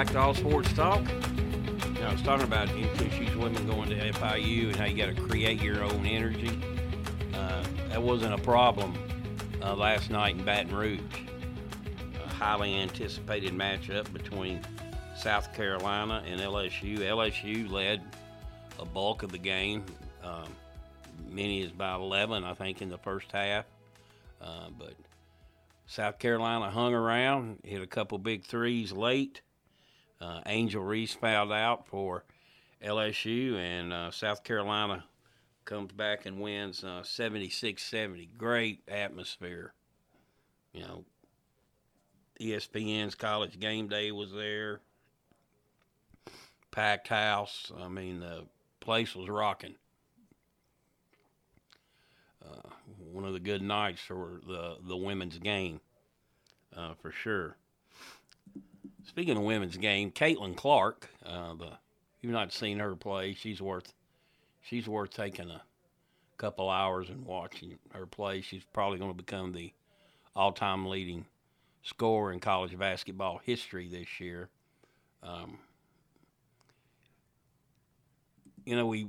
back 0.00 0.12
to 0.14 0.18
All 0.18 0.34
Sports 0.34 0.72
Talk. 0.72 1.04
Now, 1.04 2.08
I 2.08 2.12
was 2.12 2.22
talking 2.22 2.46
about 2.46 2.68
MTSU's 2.68 3.36
women 3.36 3.66
going 3.66 3.90
to 3.90 4.12
FIU 4.12 4.68
and 4.68 4.76
how 4.76 4.86
you 4.86 4.96
got 4.96 5.14
to 5.14 5.22
create 5.22 5.60
your 5.60 5.84
own 5.84 6.06
energy. 6.06 6.58
Uh, 7.34 7.62
that 7.90 8.02
wasn't 8.02 8.32
a 8.32 8.38
problem 8.38 8.94
uh, 9.62 9.74
last 9.74 10.08
night 10.08 10.36
in 10.36 10.42
Baton 10.42 10.74
Rouge. 10.74 11.00
A 12.24 12.28
highly 12.28 12.76
anticipated 12.76 13.52
matchup 13.52 14.10
between 14.14 14.62
South 15.14 15.52
Carolina 15.52 16.24
and 16.26 16.40
LSU. 16.40 17.00
LSU 17.00 17.70
led 17.70 18.00
a 18.78 18.86
bulk 18.86 19.22
of 19.22 19.30
the 19.32 19.38
game, 19.38 19.84
Um, 20.24 20.48
many 21.28 21.60
is 21.60 21.72
about 21.72 22.00
11, 22.00 22.42
I 22.42 22.54
think, 22.54 22.80
in 22.80 22.88
the 22.88 22.96
first 22.96 23.30
half. 23.32 23.66
Uh, 24.40 24.70
but 24.78 24.94
South 25.86 26.18
Carolina 26.18 26.70
hung 26.70 26.94
around, 26.94 27.58
hit 27.64 27.82
a 27.82 27.86
couple 27.86 28.16
big 28.16 28.44
threes 28.44 28.92
late. 28.92 29.42
Uh, 30.20 30.40
Angel 30.46 30.82
Reese 30.82 31.14
fouled 31.14 31.52
out 31.52 31.86
for 31.86 32.24
LSU, 32.84 33.56
and 33.56 33.92
uh, 33.92 34.10
South 34.10 34.44
Carolina 34.44 35.04
comes 35.64 35.92
back 35.92 36.26
and 36.26 36.40
wins 36.40 36.84
76 37.02 37.82
70. 37.82 38.30
Great 38.36 38.82
atmosphere. 38.88 39.72
You 40.72 40.82
know, 40.82 41.04
ESPN's 42.40 43.14
college 43.14 43.58
game 43.58 43.88
day 43.88 44.12
was 44.12 44.32
there. 44.32 44.80
Packed 46.70 47.08
house. 47.08 47.72
I 47.78 47.88
mean, 47.88 48.20
the 48.20 48.44
place 48.80 49.14
was 49.14 49.28
rocking. 49.28 49.74
Uh, 52.44 52.70
one 53.12 53.24
of 53.24 53.32
the 53.32 53.40
good 53.40 53.62
nights 53.62 54.00
for 54.00 54.40
the 54.46 54.76
the 54.86 54.96
women's 54.96 55.38
game, 55.38 55.80
uh, 56.76 56.94
for 56.94 57.10
sure. 57.10 57.56
Speaking 59.06 59.36
of 59.36 59.42
women's 59.42 59.76
game, 59.76 60.10
Caitlin 60.10 60.56
Clark, 60.56 61.08
uh, 61.24 61.54
the 61.54 61.70
you've 62.20 62.32
not 62.32 62.52
seen 62.52 62.78
her 62.78 62.94
play. 62.94 63.34
She's 63.34 63.60
worth 63.60 63.92
she's 64.60 64.88
worth 64.88 65.10
taking 65.10 65.50
a 65.50 65.62
couple 66.36 66.68
hours 66.68 67.08
and 67.08 67.24
watching 67.24 67.78
her 67.92 68.06
play. 68.06 68.40
She's 68.40 68.64
probably 68.72 68.98
going 68.98 69.10
to 69.10 69.16
become 69.16 69.52
the 69.52 69.72
all-time 70.36 70.86
leading 70.86 71.26
scorer 71.82 72.32
in 72.32 72.40
college 72.40 72.78
basketball 72.78 73.40
history 73.44 73.88
this 73.88 74.20
year. 74.20 74.48
Um, 75.22 75.58
you 78.64 78.76
know, 78.76 78.86
we 78.86 79.08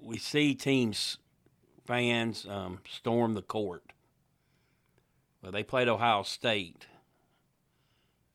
we 0.00 0.18
see 0.18 0.54
teams 0.54 1.18
fans 1.86 2.46
um, 2.48 2.80
storm 2.88 3.34
the 3.34 3.42
court. 3.42 3.92
Well, 5.42 5.52
they 5.52 5.62
played 5.62 5.88
Ohio 5.88 6.22
State. 6.22 6.86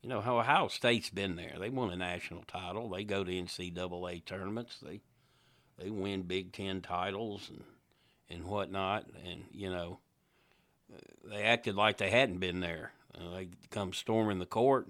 You 0.06 0.10
know 0.10 0.20
how 0.20 0.38
Ohio 0.38 0.68
State's 0.68 1.10
been 1.10 1.34
there. 1.34 1.56
They 1.58 1.68
won 1.68 1.90
a 1.90 1.96
national 1.96 2.44
title. 2.44 2.88
They 2.88 3.02
go 3.02 3.24
to 3.24 3.32
NCAA 3.32 4.24
tournaments. 4.24 4.78
They 4.78 5.00
they 5.80 5.90
win 5.90 6.22
Big 6.22 6.52
Ten 6.52 6.80
titles 6.80 7.50
and 7.50 7.64
and 8.30 8.44
whatnot. 8.44 9.06
And 9.26 9.46
you 9.50 9.68
know 9.68 9.98
they 11.24 11.42
acted 11.42 11.74
like 11.74 11.96
they 11.96 12.10
hadn't 12.10 12.38
been 12.38 12.60
there. 12.60 12.92
Uh, 13.18 13.34
they 13.34 13.48
come 13.70 13.92
storming 13.92 14.38
the 14.38 14.46
court, 14.46 14.86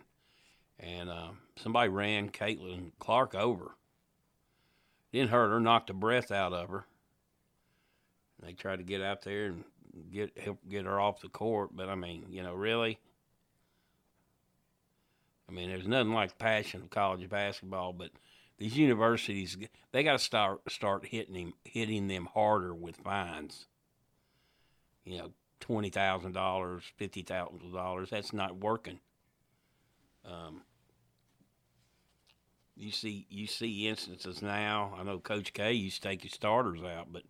and 0.79 1.09
uh, 1.09 1.29
somebody 1.62 1.88
ran 1.88 2.29
Caitlin 2.29 2.90
Clark 2.98 3.35
over. 3.35 3.74
Didn't 5.14 5.31
hurt 5.31 5.48
her, 5.48 5.61
knocked 5.61 5.87
the 5.87 5.94
breath 5.94 6.31
out 6.31 6.52
of 6.52 6.68
her. 6.68 6.85
They 8.42 8.52
tried 8.52 8.81
to 8.81 8.85
get 8.85 9.00
out 9.00 9.22
there 9.22 9.46
and 9.46 9.64
get 10.12 10.37
help 10.37 10.59
get 10.68 10.85
her 10.85 11.00
off 11.00 11.22
the 11.22 11.31
court, 11.31 11.70
but 11.74 11.88
I 11.88 11.94
mean, 11.94 12.26
you 12.29 12.42
know, 12.42 12.52
really. 12.52 12.98
I 15.49 15.53
mean, 15.53 15.69
there's 15.69 15.87
nothing 15.87 16.13
like 16.13 16.31
the 16.31 16.37
passion 16.45 16.83
of 16.83 16.91
college 16.91 17.29
basketball, 17.29 17.93
but 17.93 18.11
these 18.59 18.77
universities 18.77 19.57
they 19.93 20.03
got 20.03 20.13
to 20.13 20.19
start 20.19 20.61
start 20.71 21.07
hitting 21.07 21.35
him, 21.35 21.53
hitting 21.65 22.09
them 22.09 22.29
harder 22.33 22.75
with 22.75 22.97
fines. 22.97 23.67
You 25.05 25.19
know, 25.19 25.33
twenty 25.61 25.91
thousand 25.91 26.33
dollars, 26.33 26.83
fifty 26.97 27.23
thousand 27.23 27.73
dollars. 27.73 28.11
That's 28.11 28.33
not 28.33 28.57
working. 28.57 29.01
Um, 30.25 30.63
you 32.77 32.91
see, 32.91 33.27
you 33.31 33.47
see 33.47 33.89
instances 33.89 34.43
now. 34.43 34.95
I 34.99 35.03
know 35.03 35.19
Coach 35.19 35.53
K 35.53 35.73
used 35.73 36.03
to 36.03 36.09
take 36.09 36.23
his 36.23 36.33
starters 36.33 36.83
out, 36.83 37.13
but 37.13 37.23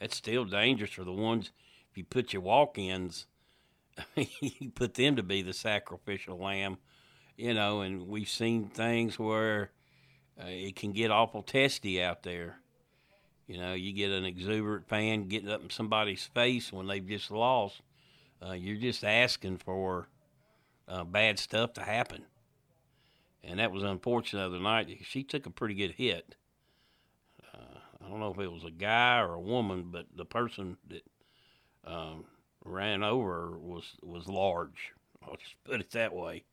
that's 0.00 0.16
still 0.16 0.44
dangerous 0.44 0.92
for 0.92 1.04
the 1.04 1.12
ones. 1.12 1.50
If 1.90 1.98
you 1.98 2.04
put 2.04 2.32
your 2.32 2.42
walk-ins, 2.42 3.26
you 4.16 4.70
put 4.70 4.94
them 4.94 5.16
to 5.16 5.22
be 5.22 5.42
the 5.42 5.52
sacrificial 5.52 6.38
lamb, 6.38 6.78
you 7.36 7.54
know. 7.54 7.80
And 7.80 8.08
we've 8.08 8.28
seen 8.28 8.68
things 8.68 9.18
where 9.18 9.70
uh, 10.40 10.46
it 10.46 10.76
can 10.76 10.92
get 10.92 11.10
awful 11.10 11.42
testy 11.42 12.02
out 12.02 12.22
there. 12.22 12.56
You 13.46 13.58
know, 13.58 13.74
you 13.74 13.92
get 13.92 14.10
an 14.10 14.24
exuberant 14.24 14.88
fan 14.88 15.28
getting 15.28 15.50
up 15.50 15.62
in 15.62 15.70
somebody's 15.70 16.24
face 16.34 16.72
when 16.72 16.86
they've 16.86 17.06
just 17.06 17.30
lost. 17.30 17.82
Uh, 18.44 18.52
you're 18.52 18.80
just 18.80 19.04
asking 19.04 19.58
for 19.58 20.08
uh, 20.88 21.04
bad 21.04 21.38
stuff 21.38 21.74
to 21.74 21.82
happen. 21.82 22.24
And 23.42 23.58
that 23.58 23.72
was 23.72 23.82
unfortunate 23.82 24.40
the 24.40 24.46
other 24.46 24.58
night. 24.62 24.88
She 25.02 25.22
took 25.22 25.44
a 25.44 25.50
pretty 25.50 25.74
good 25.74 25.92
hit. 25.92 26.34
Uh, 27.52 27.78
I 28.02 28.08
don't 28.08 28.20
know 28.20 28.32
if 28.32 28.38
it 28.38 28.50
was 28.50 28.64
a 28.64 28.70
guy 28.70 29.20
or 29.20 29.34
a 29.34 29.40
woman, 29.40 29.88
but 29.90 30.06
the 30.16 30.24
person 30.24 30.78
that 30.88 31.02
um, 31.86 32.24
ran 32.64 33.02
over 33.02 33.58
was 33.58 33.92
was 34.02 34.26
large. 34.26 34.92
I'll 35.22 35.36
just 35.36 35.56
put 35.64 35.80
it 35.80 35.90
that 35.90 36.14
way. 36.14 36.44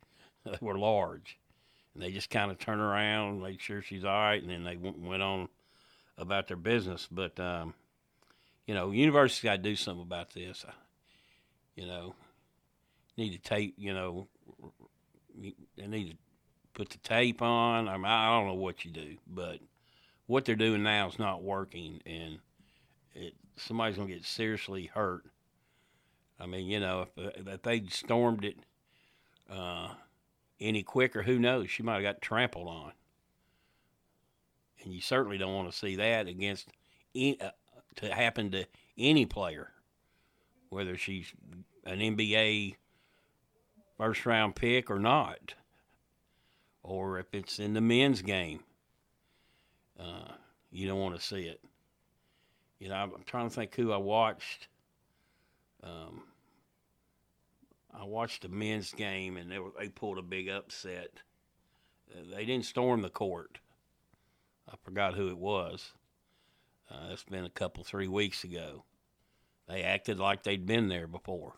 They 0.44 0.56
were 0.60 0.78
large, 0.78 1.38
and 1.94 2.02
they 2.02 2.10
just 2.10 2.30
kind 2.30 2.50
of 2.50 2.58
turned 2.58 2.80
around, 2.80 3.42
made 3.42 3.60
sure 3.60 3.82
she's 3.82 4.04
all 4.04 4.12
right, 4.12 4.42
and 4.42 4.50
then 4.50 4.64
they 4.64 4.74
w- 4.74 5.08
went 5.08 5.22
on 5.22 5.48
about 6.18 6.48
their 6.48 6.56
business. 6.56 7.08
But 7.10 7.38
um, 7.38 7.74
you 8.66 8.74
know, 8.74 8.90
university's 8.90 9.44
got 9.44 9.56
to 9.56 9.62
do 9.62 9.76
something 9.76 10.02
about 10.02 10.32
this. 10.32 10.64
You 11.76 11.86
know, 11.86 12.14
need 13.16 13.32
to 13.32 13.38
tape. 13.38 13.74
You 13.76 13.94
know, 13.94 14.28
they 15.76 15.86
need 15.86 16.10
to 16.10 16.16
put 16.74 16.90
the 16.90 16.98
tape 16.98 17.42
on. 17.42 17.88
I 17.88 17.96
mean, 17.96 18.06
I 18.06 18.30
don't 18.30 18.48
know 18.48 18.54
what 18.54 18.84
you 18.84 18.90
do, 18.90 19.16
but 19.26 19.58
what 20.26 20.44
they're 20.44 20.54
doing 20.56 20.82
now 20.82 21.08
is 21.08 21.18
not 21.18 21.42
working, 21.42 22.00
and 22.06 22.38
it 23.14 23.34
somebody's 23.56 23.96
gonna 23.96 24.08
get 24.08 24.24
seriously 24.24 24.90
hurt. 24.92 25.24
I 26.40 26.46
mean, 26.46 26.66
you 26.66 26.80
know, 26.80 27.06
if, 27.16 27.46
if 27.46 27.62
they 27.62 27.84
stormed 27.86 28.44
it 28.44 28.56
uh, 29.50 29.88
any 30.62 30.82
quicker, 30.82 31.22
who 31.22 31.38
knows? 31.38 31.70
She 31.70 31.82
might 31.82 31.94
have 31.94 32.02
got 32.02 32.22
trampled 32.22 32.68
on 32.68 32.92
and 34.84 34.92
you 34.92 35.00
certainly 35.00 35.38
don't 35.38 35.54
want 35.54 35.70
to 35.70 35.76
see 35.76 35.96
that 35.96 36.26
against 36.26 36.68
uh, 37.16 37.50
to 37.96 38.14
happen 38.14 38.50
to 38.50 38.64
any 38.98 39.26
player, 39.26 39.70
whether 40.70 40.96
she's 40.96 41.32
an 41.84 41.98
NBA 41.98 42.76
first 43.96 44.26
round 44.26 44.54
pick 44.54 44.90
or 44.90 44.98
not, 44.98 45.54
or 46.82 47.18
if 47.18 47.26
it's 47.32 47.58
in 47.58 47.74
the 47.74 47.80
men's 47.80 48.22
game. 48.22 48.60
Uh, 49.98 50.32
you 50.70 50.86
don't 50.88 50.98
want 50.98 51.14
to 51.14 51.20
see 51.20 51.42
it. 51.42 51.60
You 52.78 52.88
know, 52.88 52.94
I'm 52.94 53.12
trying 53.26 53.48
to 53.48 53.54
think 53.54 53.74
who 53.74 53.92
I 53.92 53.98
watched. 53.98 54.68
Um, 55.84 56.22
I 57.92 58.04
watched 58.04 58.42
the 58.42 58.48
men's 58.48 58.92
game, 58.92 59.36
and 59.36 59.50
they 59.50 59.58
were, 59.58 59.70
they 59.78 59.88
pulled 59.88 60.18
a 60.18 60.22
big 60.22 60.48
upset. 60.48 61.10
Uh, 62.10 62.22
they 62.34 62.44
didn't 62.44 62.64
storm 62.64 63.02
the 63.02 63.10
court. 63.10 63.58
I 64.70 64.74
forgot 64.82 65.14
who 65.14 65.28
it 65.28 65.38
was. 65.38 65.92
Uh, 66.90 67.08
it's 67.10 67.24
been 67.24 67.44
a 67.44 67.50
couple, 67.50 67.84
three 67.84 68.08
weeks 68.08 68.44
ago. 68.44 68.84
They 69.68 69.82
acted 69.82 70.18
like 70.18 70.42
they'd 70.42 70.66
been 70.66 70.88
there 70.88 71.06
before. 71.06 71.54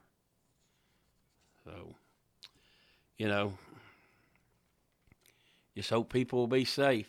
So, 1.64 1.94
you 3.16 3.28
know, 3.28 3.54
just 5.76 5.90
hope 5.90 6.12
people 6.12 6.40
will 6.40 6.46
be 6.46 6.64
safe. 6.64 7.08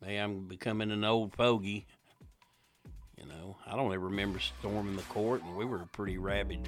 Maybe 0.00 0.16
I'm 0.16 0.46
becoming 0.46 0.90
an 0.90 1.04
old 1.04 1.34
fogey. 1.34 1.86
You 3.18 3.26
know, 3.26 3.56
I 3.66 3.76
don't 3.76 3.92
ever 3.92 4.06
remember 4.06 4.38
storming 4.40 4.96
the 4.96 5.02
court, 5.02 5.42
and 5.42 5.56
we 5.56 5.64
were 5.64 5.80
pretty 5.92 6.18
rabid 6.18 6.60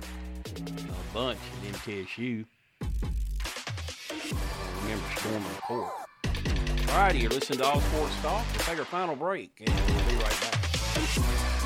bunch 1.13 1.39
at 1.39 1.73
MTSU. 1.75 2.45
I 2.81 2.87
remember 4.83 5.05
storming 5.17 5.43
the 5.43 5.61
court. 5.63 5.93
All 6.89 6.97
righty, 6.97 7.19
you're 7.19 7.31
listening 7.31 7.59
to 7.61 7.65
All 7.67 7.81
Sports 7.81 8.15
Talk. 8.23 8.45
We'll 8.55 8.65
take 8.65 8.79
our 8.79 8.85
final 8.85 9.17
break, 9.17 9.51
and 9.61 9.75
we'll 9.75 10.09
be 10.09 10.15
right 10.23 10.41
back. 10.41 11.58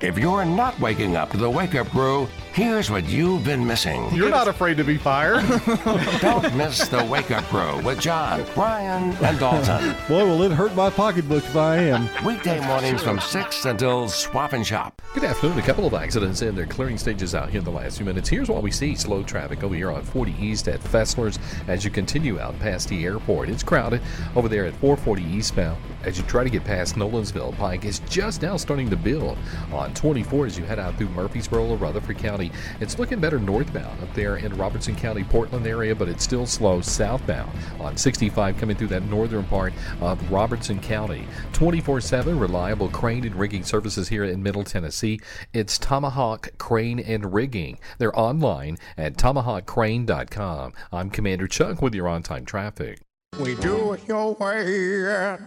If 0.00 0.16
you're 0.16 0.46
not 0.46 0.80
waking 0.80 1.16
up 1.16 1.28
to 1.32 1.36
the 1.36 1.50
wake 1.50 1.74
up 1.74 1.86
crew, 1.88 2.26
Here's 2.52 2.90
what 2.90 3.08
you've 3.08 3.44
been 3.44 3.64
missing. 3.64 4.12
You're 4.12 4.28
not 4.28 4.48
afraid 4.48 4.76
to 4.78 4.84
be 4.84 4.96
fired. 4.96 5.46
Don't 6.20 6.52
miss 6.56 6.88
the 6.88 7.04
Wake 7.04 7.30
Up 7.30 7.44
Crew 7.44 7.80
with 7.82 8.00
John, 8.00 8.44
Brian, 8.54 9.12
and 9.24 9.38
Dalton. 9.38 9.94
Boy, 10.08 10.24
will 10.24 10.42
it 10.42 10.50
hurt 10.50 10.74
my 10.74 10.90
pocketbook 10.90 11.44
if 11.44 11.54
I 11.54 11.76
am. 11.76 12.08
Weekday 12.24 12.58
mornings 12.66 13.04
from 13.04 13.20
6 13.20 13.64
until 13.66 14.08
Swap 14.08 14.52
and 14.52 14.66
Shop. 14.66 15.00
Good 15.14 15.22
afternoon. 15.22 15.58
A 15.58 15.62
couple 15.62 15.86
of 15.86 15.94
accidents 15.94 16.42
in 16.42 16.56
their 16.56 16.66
clearing 16.66 16.98
stages 16.98 17.36
out 17.36 17.50
here 17.50 17.60
in 17.60 17.64
the 17.64 17.70
last 17.70 17.98
few 17.98 18.06
minutes. 18.06 18.28
Here's 18.28 18.48
what 18.48 18.64
we 18.64 18.72
see 18.72 18.96
slow 18.96 19.22
traffic 19.22 19.62
over 19.62 19.74
here 19.76 19.92
on 19.92 20.02
40 20.02 20.34
East 20.40 20.66
at 20.66 20.80
Fessler's 20.80 21.38
as 21.68 21.84
you 21.84 21.90
continue 21.90 22.40
out 22.40 22.58
past 22.58 22.88
the 22.88 23.04
airport. 23.04 23.48
It's 23.48 23.62
crowded 23.62 24.00
over 24.34 24.48
there 24.48 24.66
at 24.66 24.74
440 24.74 25.22
eastbound 25.22 25.80
as 26.02 26.18
you 26.18 26.24
try 26.24 26.42
to 26.42 26.50
get 26.50 26.64
past 26.64 26.96
Nolensville. 26.96 27.56
Pike 27.56 27.84
is 27.84 28.00
just 28.08 28.42
now 28.42 28.56
starting 28.56 28.90
to 28.90 28.96
build 28.96 29.38
on 29.72 29.94
24 29.94 30.46
as 30.46 30.58
you 30.58 30.64
head 30.64 30.80
out 30.80 30.96
through 30.96 31.10
Murfreesboro 31.10 31.68
or 31.68 31.76
Rutherford 31.76 32.18
County. 32.18 32.39
It's 32.80 32.98
looking 32.98 33.20
better 33.20 33.38
northbound 33.38 34.02
up 34.02 34.14
there 34.14 34.36
in 34.36 34.56
Robertson 34.56 34.96
County, 34.96 35.24
Portland 35.24 35.66
area, 35.66 35.94
but 35.94 36.08
it's 36.08 36.24
still 36.24 36.46
slow 36.46 36.80
southbound 36.80 37.50
on 37.80 37.96
65 37.96 38.56
coming 38.56 38.76
through 38.76 38.88
that 38.88 39.04
northern 39.04 39.44
part 39.44 39.72
of 40.00 40.30
Robertson 40.30 40.80
County. 40.80 41.26
24 41.52 42.00
7 42.00 42.38
reliable 42.38 42.88
crane 42.88 43.24
and 43.24 43.34
rigging 43.36 43.64
services 43.64 44.08
here 44.08 44.24
in 44.24 44.42
Middle 44.42 44.64
Tennessee. 44.64 45.20
It's 45.52 45.78
Tomahawk 45.78 46.50
Crane 46.58 47.00
and 47.00 47.34
Rigging. 47.34 47.78
They're 47.98 48.18
online 48.18 48.78
at 48.96 49.16
tomahawkcrane.com. 49.16 50.72
I'm 50.92 51.10
Commander 51.10 51.48
Chuck 51.48 51.82
with 51.82 51.94
your 51.94 52.08
on 52.08 52.22
time 52.22 52.44
traffic. 52.44 53.00
We 53.38 53.54
do 53.54 53.92
it 53.92 54.06
your 54.08 54.34
way 54.34 55.06
at 55.06 55.40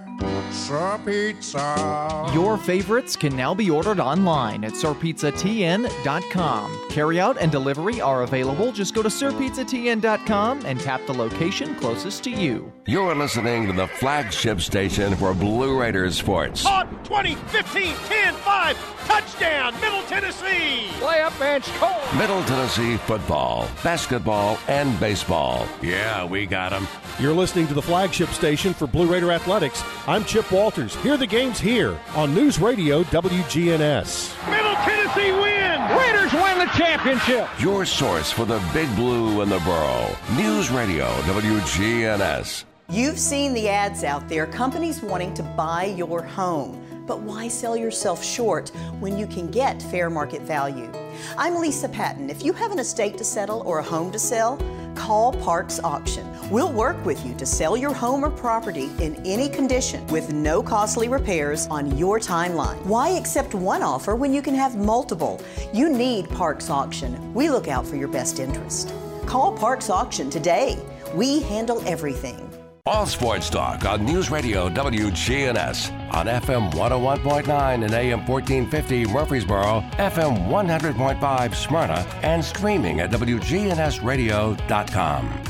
Sir 0.52 1.00
Pizza. 1.06 2.32
Your 2.34 2.58
favorites 2.58 3.16
can 3.16 3.36
now 3.36 3.54
be 3.54 3.70
ordered 3.70 4.00
online 4.00 4.64
at 4.64 4.72
sirpizzatn.com. 4.74 6.72
Carryout 6.90 7.38
and 7.40 7.52
delivery 7.52 8.00
are 8.02 8.24
available. 8.24 8.72
Just 8.72 8.96
go 8.96 9.04
to 9.04 9.10
sirpizzatn.com 9.10 10.66
and 10.66 10.80
tap 10.80 11.06
the 11.06 11.14
location 11.14 11.76
closest 11.76 12.24
to 12.24 12.30
you. 12.32 12.72
You're 12.88 13.14
listening 13.16 13.68
to 13.68 13.74
the 13.74 13.88
flagship 13.88 14.62
station 14.62 15.16
for 15.16 15.34
Blue 15.34 15.80
Raiders 15.80 16.18
sports. 16.18 16.66
On 16.66 16.88
20, 17.04 17.36
15, 17.36 17.96
10, 17.96 18.34
5, 18.34 19.08
touchdown, 19.08 19.80
Middle 19.82 20.04
Tennessee. 20.04 20.88
Play 21.00 21.22
up, 21.22 21.38
bench, 21.38 21.66
Cole. 21.80 22.02
Middle 22.18 22.44
Tennessee 22.44 22.98
football, 22.98 23.68
basketball, 23.84 24.58
and 24.68 24.98
baseball. 25.00 25.68
Yeah, 25.82 26.26
we 26.26 26.46
got 26.46 26.70
them. 26.72 26.88
You're 27.20 27.34
listening 27.34 27.68
to 27.68 27.73
the 27.74 27.82
flagship 27.82 28.30
station 28.30 28.74
for 28.74 28.88
Blue 28.88 29.12
Raider 29.12 29.32
Athletics. 29.32 29.84
I'm 30.08 30.24
Chip 30.24 30.52
Walters. 30.52 30.96
Hear 30.98 31.18
the 31.18 31.28
games 31.28 31.60
here 31.60 32.00
on 32.16 32.34
News 32.34 32.60
Radio 32.60 33.04
WGNS. 33.04 34.50
Middle 34.50 34.76
Tennessee 34.76 35.32
win. 35.32 35.98
Raiders 35.98 36.34
win 36.34 36.60
the 36.60 36.72
championship. 36.78 37.48
Your 37.60 37.86
source 37.86 38.32
for 38.32 38.46
the 38.46 38.64
big 38.74 38.94
blue 38.96 39.42
and 39.42 39.52
the 39.52 39.60
borough. 39.60 40.16
News 40.36 40.70
Radio 40.70 41.08
WGNS. 41.22 42.66
You've 42.90 43.18
seen 43.18 43.54
the 43.54 43.70
ads 43.70 44.04
out 44.04 44.28
there, 44.28 44.46
companies 44.46 45.02
wanting 45.02 45.34
to 45.36 45.44
buy 45.44 45.86
your 45.86 46.22
home. 46.22 46.80
But 47.08 47.22
why 47.22 47.48
sell 47.48 47.76
yourself 47.76 48.24
short 48.24 48.70
when 49.00 49.18
you 49.18 49.28
can 49.28 49.52
get 49.52 49.82
fair 49.82 50.10
market 50.10 50.42
value? 50.42 50.92
I'm 51.38 51.56
Lisa 51.56 51.90
Patton. 51.90 52.30
If 52.30 52.44
you 52.44 52.54
have 52.54 52.72
an 52.72 52.80
estate 52.80 53.18
to 53.18 53.24
settle 53.24 53.62
or 53.66 53.80
a 53.80 53.84
home 53.84 54.12
to 54.12 54.20
sell, 54.20 54.58
call 54.96 55.34
Parks 55.34 55.80
Auction. 55.84 56.28
We'll 56.50 56.72
work 56.72 57.04
with 57.06 57.26
you 57.26 57.34
to 57.36 57.46
sell 57.46 57.76
your 57.76 57.94
home 57.94 58.24
or 58.24 58.30
property 58.30 58.90
in 59.00 59.16
any 59.26 59.50
condition 59.50 60.06
with 60.08 60.34
no 60.34 60.62
costly 60.62 61.08
repairs 61.08 61.68
on 61.68 61.98
your 61.98 62.20
timeline. 62.20 62.82
Why 62.86 63.10
accept 63.10 63.56
one 63.56 63.82
offer 63.82 64.16
when 64.16 64.34
you 64.34 64.42
can 64.42 64.56
have 64.56 64.76
multiple? 64.76 65.42
You 65.74 65.90
need 65.90 66.30
Parks 66.30 66.70
Auction. 66.70 67.34
We 67.34 67.50
look 67.50 67.68
out 67.68 67.88
for 67.88 67.96
your 67.96 68.08
best 68.08 68.40
interest. 68.40 68.94
Call 69.26 69.52
Parks 69.58 69.90
Auction 69.90 70.30
today. 70.30 70.78
We 71.16 71.42
handle 71.42 71.82
everything. 71.88 72.53
All 72.86 73.06
sports 73.06 73.50
talk 73.50 73.86
on 73.86 74.04
News 74.04 74.30
Radio 74.30 74.68
WGNS 74.68 76.14
on 76.14 76.26
FM 76.26 76.70
101.9 76.74 77.86
and 77.86 77.94
AM 77.94 78.28
1450 78.28 79.06
Murfreesboro, 79.06 79.80
FM 79.94 80.50
100.5 80.50 81.56
Smyrna, 81.56 82.06
and 82.24 82.44
streaming 82.44 83.00
at 83.00 83.10
WGNSradio.com. 83.10 85.44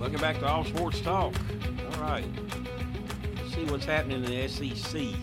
Welcome 0.00 0.20
back 0.22 0.38
to 0.38 0.46
All 0.46 0.64
Sports 0.64 1.02
Talk. 1.02 1.34
All 1.92 2.00
right. 2.00 2.24
Let's 3.36 3.54
see 3.54 3.66
what's 3.66 3.84
happening 3.84 4.24
in 4.24 4.30
the 4.30 4.48
SEC. 4.48 5.14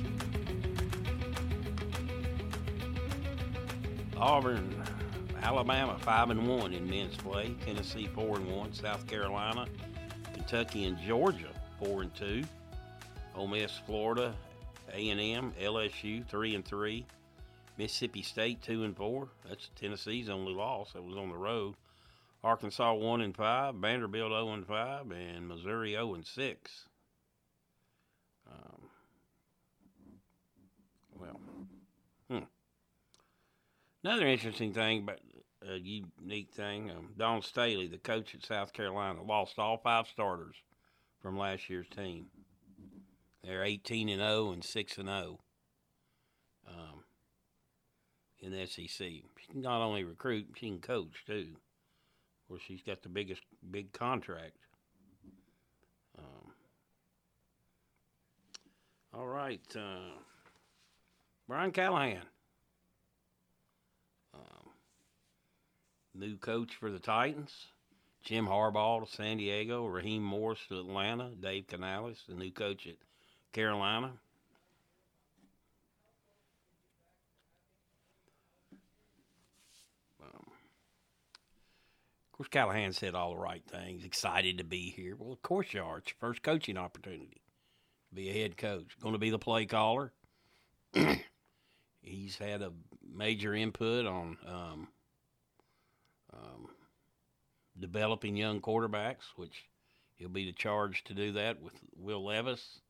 Auburn, 4.21 4.83
Alabama 5.41 5.97
five 5.97 6.29
and 6.29 6.47
one 6.47 6.73
in 6.73 6.87
men's 6.87 7.17
play. 7.17 7.55
Tennessee 7.65 8.07
four 8.13 8.37
and 8.37 8.55
one. 8.55 8.71
South 8.71 9.07
Carolina, 9.07 9.65
Kentucky, 10.31 10.85
and 10.85 10.95
Georgia 10.99 11.49
four 11.79 12.03
and 12.03 12.13
two. 12.13 12.43
Ole 13.33 13.47
Miss, 13.47 13.71
Florida, 13.87 14.35
A 14.93 15.09
and 15.09 15.19
M, 15.19 15.53
LSU 15.59 16.23
three 16.27 16.53
and 16.53 16.63
three. 16.63 17.03
Mississippi 17.79 18.21
State 18.21 18.61
two 18.61 18.83
and 18.83 18.95
four. 18.95 19.29
That's 19.49 19.71
Tennessee's 19.75 20.29
only 20.29 20.53
loss. 20.53 20.93
That 20.93 21.03
was 21.03 21.17
on 21.17 21.29
the 21.29 21.37
road. 21.37 21.73
Arkansas 22.43 22.93
one 22.93 23.21
and 23.21 23.35
five. 23.35 23.73
Vanderbilt 23.73 24.29
zero 24.29 24.53
and 24.53 24.67
five, 24.67 25.09
and 25.09 25.47
Missouri 25.47 25.93
zero 25.93 26.13
and 26.13 26.27
six. 26.27 26.85
Um, 28.47 28.81
well, 31.19 31.39
hmm. 32.29 32.43
Another 34.03 34.27
interesting 34.27 34.73
thing, 34.73 35.05
but 35.05 35.19
a 35.69 35.77
unique 35.77 36.51
thing, 36.51 36.89
um, 36.89 37.09
Dawn 37.17 37.41
Staley, 37.41 37.87
the 37.87 37.99
coach 37.99 38.33
at 38.33 38.43
South 38.43 38.73
Carolina, 38.73 39.21
lost 39.23 39.59
all 39.59 39.77
five 39.77 40.07
starters 40.07 40.55
from 41.21 41.37
last 41.37 41.69
year's 41.69 41.87
team. 41.95 42.25
They're 43.43 43.63
18 43.63 44.09
and 44.09 44.21
0 44.21 44.51
and 44.53 44.63
6 44.63 44.97
and 44.97 45.07
0 45.07 45.39
um, 46.67 47.03
in 48.39 48.51
the 48.51 48.65
SEC. 48.65 48.87
She 48.97 49.47
can 49.51 49.61
not 49.61 49.81
only 49.81 50.03
recruit, 50.03 50.47
she 50.55 50.67
can 50.67 50.79
coach 50.79 51.23
too. 51.27 51.49
Of 51.53 52.47
course, 52.47 52.61
she's 52.67 52.81
got 52.81 53.03
the 53.03 53.09
biggest 53.09 53.43
big 53.69 53.93
contract. 53.93 54.57
Um, 56.17 56.53
all 59.13 59.27
right, 59.27 59.61
uh, 59.75 60.17
Brian 61.47 61.71
Callahan. 61.71 62.23
New 66.13 66.37
coach 66.37 66.75
for 66.75 66.91
the 66.91 66.99
Titans. 66.99 67.67
Jim 68.23 68.45
Harbaugh 68.45 69.03
to 69.03 69.11
San 69.11 69.37
Diego, 69.37 69.85
Raheem 69.87 70.23
Morris 70.23 70.59
to 70.69 70.79
Atlanta, 70.79 71.31
Dave 71.39 71.67
Canales, 71.67 72.23
the 72.27 72.35
new 72.35 72.51
coach 72.51 72.85
at 72.85 72.95
Carolina. 73.51 74.11
Um, 80.21 80.45
of 80.45 82.31
course, 82.31 82.47
Callahan 82.49 82.93
said 82.93 83.15
all 83.15 83.31
the 83.31 83.41
right 83.41 83.63
things. 83.65 84.05
Excited 84.05 84.59
to 84.59 84.63
be 84.63 84.91
here. 84.91 85.15
Well, 85.17 85.33
of 85.33 85.41
course 85.41 85.73
you 85.73 85.81
are. 85.81 85.97
It's 85.97 86.09
your 86.09 86.17
first 86.19 86.43
coaching 86.43 86.77
opportunity. 86.77 87.41
Be 88.13 88.29
a 88.29 88.33
head 88.33 88.55
coach. 88.55 88.97
Going 89.01 89.13
to 89.13 89.19
be 89.19 89.31
the 89.31 89.39
play 89.39 89.65
caller. 89.65 90.11
He's 92.01 92.37
had 92.37 92.61
a 92.61 92.71
major 93.11 93.55
input 93.55 94.05
on 94.05 94.37
um, 94.45 94.87
um, 96.33 96.67
developing 97.79 98.37
young 98.37 98.61
quarterbacks, 98.61 99.33
which 99.35 99.65
he'll 100.17 100.29
be 100.29 100.45
the 100.45 100.53
charge 100.53 101.03
to 101.05 101.13
do 101.13 101.31
that 101.33 101.61
with 101.61 101.73
Will 101.95 102.25
Levis. 102.25 102.81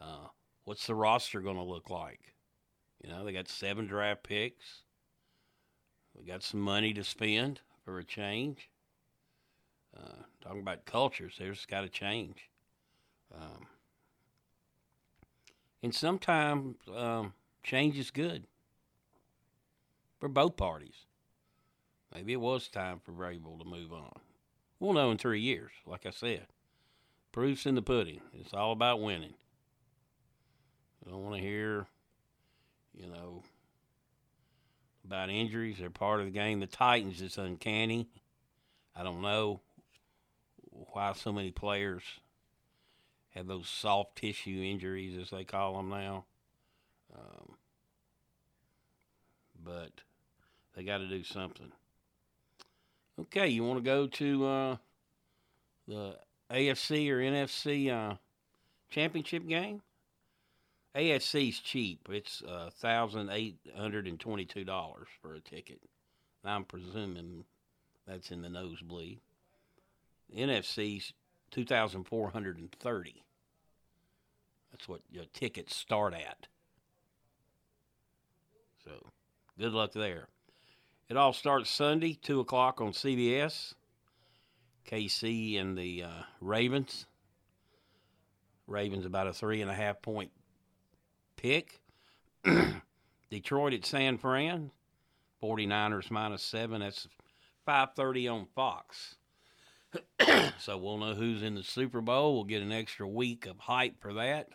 Uh, 0.00 0.28
what's 0.64 0.86
the 0.86 0.94
roster 0.94 1.40
going 1.40 1.56
to 1.56 1.62
look 1.62 1.90
like? 1.90 2.34
You 3.02 3.10
know, 3.10 3.24
they 3.24 3.32
got 3.32 3.48
seven 3.48 3.86
draft 3.86 4.22
picks. 4.22 4.82
We 6.14 6.24
got 6.24 6.42
some 6.42 6.60
money 6.60 6.92
to 6.94 7.04
spend 7.04 7.60
for 7.84 7.98
a 7.98 8.04
change. 8.04 8.68
Uh, 9.96 10.22
talking 10.42 10.60
about 10.60 10.84
cultures, 10.84 11.36
there's 11.38 11.64
got 11.64 11.82
to 11.82 11.88
change. 11.88 12.50
Um, 13.34 13.66
and 15.82 15.94
sometimes 15.94 16.76
um, 16.94 17.32
change 17.62 17.98
is 17.98 18.10
good 18.10 18.44
for 20.18 20.28
both 20.28 20.56
parties. 20.56 21.05
Maybe 22.16 22.32
it 22.32 22.40
was 22.40 22.68
time 22.68 22.98
for 23.04 23.12
Vrabel 23.12 23.58
to 23.58 23.66
move 23.66 23.92
on. 23.92 24.10
We'll 24.80 24.94
know 24.94 25.10
in 25.10 25.18
three 25.18 25.42
years, 25.42 25.70
like 25.84 26.06
I 26.06 26.10
said. 26.10 26.46
Proof's 27.30 27.66
in 27.66 27.74
the 27.74 27.82
pudding. 27.82 28.22
It's 28.32 28.54
all 28.54 28.72
about 28.72 29.02
winning. 29.02 29.34
I 31.04 31.10
don't 31.10 31.22
want 31.22 31.36
to 31.36 31.42
hear, 31.42 31.86
you 32.94 33.06
know, 33.06 33.42
about 35.04 35.28
injuries. 35.28 35.76
They're 35.78 35.90
part 35.90 36.20
of 36.20 36.26
the 36.26 36.32
game. 36.32 36.60
The 36.60 36.66
Titans 36.66 37.20
is 37.20 37.36
uncanny. 37.36 38.08
I 38.96 39.02
don't 39.02 39.20
know 39.20 39.60
why 40.70 41.12
so 41.12 41.34
many 41.34 41.50
players 41.50 42.02
have 43.34 43.46
those 43.46 43.68
soft 43.68 44.16
tissue 44.16 44.62
injuries, 44.64 45.18
as 45.20 45.28
they 45.28 45.44
call 45.44 45.76
them 45.76 45.90
now. 45.90 46.24
Um, 47.14 47.56
but 49.62 49.90
they 50.74 50.82
got 50.82 50.98
to 50.98 51.08
do 51.08 51.22
something. 51.22 51.72
Okay, 53.18 53.48
you 53.48 53.64
want 53.64 53.78
to 53.78 53.84
go 53.84 54.06
to 54.06 54.46
uh, 54.46 54.76
the 55.88 56.16
AFC 56.50 57.10
or 57.10 57.18
NFC 57.18 57.90
uh, 57.90 58.16
championship 58.90 59.46
game? 59.48 59.80
AFC's 60.94 61.60
cheap. 61.60 62.08
It's 62.10 62.42
uh, 62.42 62.70
thousand 62.78 63.30
eight 63.30 63.56
hundred 63.76 64.06
and 64.06 64.20
twenty-two 64.20 64.64
dollars 64.64 65.08
for 65.22 65.34
a 65.34 65.40
ticket. 65.40 65.80
I'm 66.44 66.64
presuming 66.64 67.44
that's 68.06 68.30
in 68.30 68.42
the 68.42 68.48
nosebleed. 68.48 69.20
NFC's 70.34 71.12
two 71.50 71.64
thousand 71.64 72.04
four 72.04 72.30
hundred 72.30 72.58
and 72.58 72.70
thirty. 72.72 73.22
That's 74.70 74.88
what 74.88 75.00
your 75.10 75.24
tickets 75.32 75.74
start 75.74 76.12
at. 76.12 76.48
So, 78.84 79.10
good 79.58 79.72
luck 79.72 79.92
there. 79.92 80.28
It 81.08 81.16
all 81.16 81.32
starts 81.32 81.70
Sunday, 81.70 82.18
two 82.20 82.40
o'clock 82.40 82.80
on 82.80 82.92
CBS. 82.92 83.74
KC 84.86 85.60
and 85.60 85.76
the 85.76 86.04
uh, 86.04 86.22
Ravens. 86.40 87.06
Ravens 88.66 89.04
about 89.04 89.26
a 89.26 89.32
three 89.32 89.62
and 89.62 89.70
a 89.70 89.74
half 89.74 90.02
point 90.02 90.30
pick. 91.36 91.80
Detroit 93.30 93.74
at 93.74 93.84
San 93.84 94.18
Fran. 94.18 94.70
49ers 95.42 96.10
minus 96.10 96.42
seven. 96.42 96.80
That's 96.80 97.08
5:30 97.66 98.32
on 98.32 98.46
Fox. 98.54 99.16
so 100.58 100.76
we'll 100.76 100.98
know 100.98 101.14
who's 101.14 101.42
in 101.42 101.54
the 101.54 101.62
Super 101.62 102.00
Bowl. 102.00 102.34
We'll 102.34 102.44
get 102.44 102.62
an 102.62 102.72
extra 102.72 103.06
week 103.06 103.46
of 103.46 103.58
hype 103.58 104.00
for 104.00 104.14
that. 104.14 104.48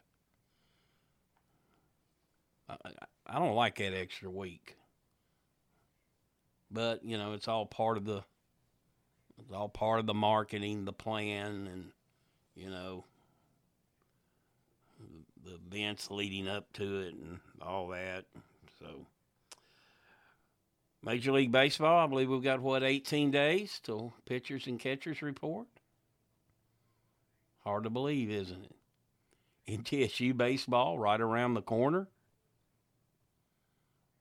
I, 2.69 2.75
I 3.25 3.39
don't 3.39 3.55
like 3.55 3.77
that 3.77 3.93
extra 3.93 4.29
week, 4.29 4.75
but 6.71 7.03
you 7.03 7.17
know 7.17 7.33
it's 7.33 7.47
all 7.47 7.65
part 7.65 7.97
of 7.97 8.05
the 8.05 8.23
it's 9.39 9.51
all 9.51 9.69
part 9.69 9.99
of 9.99 10.05
the 10.05 10.13
marketing, 10.13 10.85
the 10.85 10.93
plan, 10.93 11.67
and 11.71 11.91
you 12.55 12.69
know 12.69 13.05
the 15.43 15.55
events 15.55 16.11
leading 16.11 16.47
up 16.47 16.71
to 16.73 17.01
it 17.01 17.13
and 17.13 17.39
all 17.61 17.87
that. 17.89 18.25
So. 18.79 19.05
Major 21.03 21.31
League 21.31 21.51
Baseball, 21.51 22.03
I 22.03 22.05
believe 22.05 22.29
we've 22.29 22.43
got, 22.43 22.59
what, 22.59 22.83
18 22.83 23.31
days 23.31 23.79
till 23.81 24.13
pitchers 24.25 24.67
and 24.67 24.79
catchers 24.79 25.23
report? 25.23 25.65
Hard 27.63 27.85
to 27.85 27.89
believe, 27.89 28.29
isn't 28.29 28.65
it? 28.65 28.75
MTSU 29.83 30.35
baseball, 30.35 30.99
right 30.99 31.19
around 31.19 31.53
the 31.55 31.61
corner. 31.61 32.07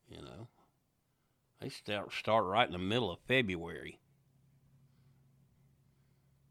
You 0.08 0.22
know, 0.22 0.48
they 1.60 1.68
start, 1.68 2.12
start 2.12 2.44
right 2.44 2.66
in 2.66 2.72
the 2.72 2.78
middle 2.78 3.10
of 3.10 3.18
February. 3.26 3.98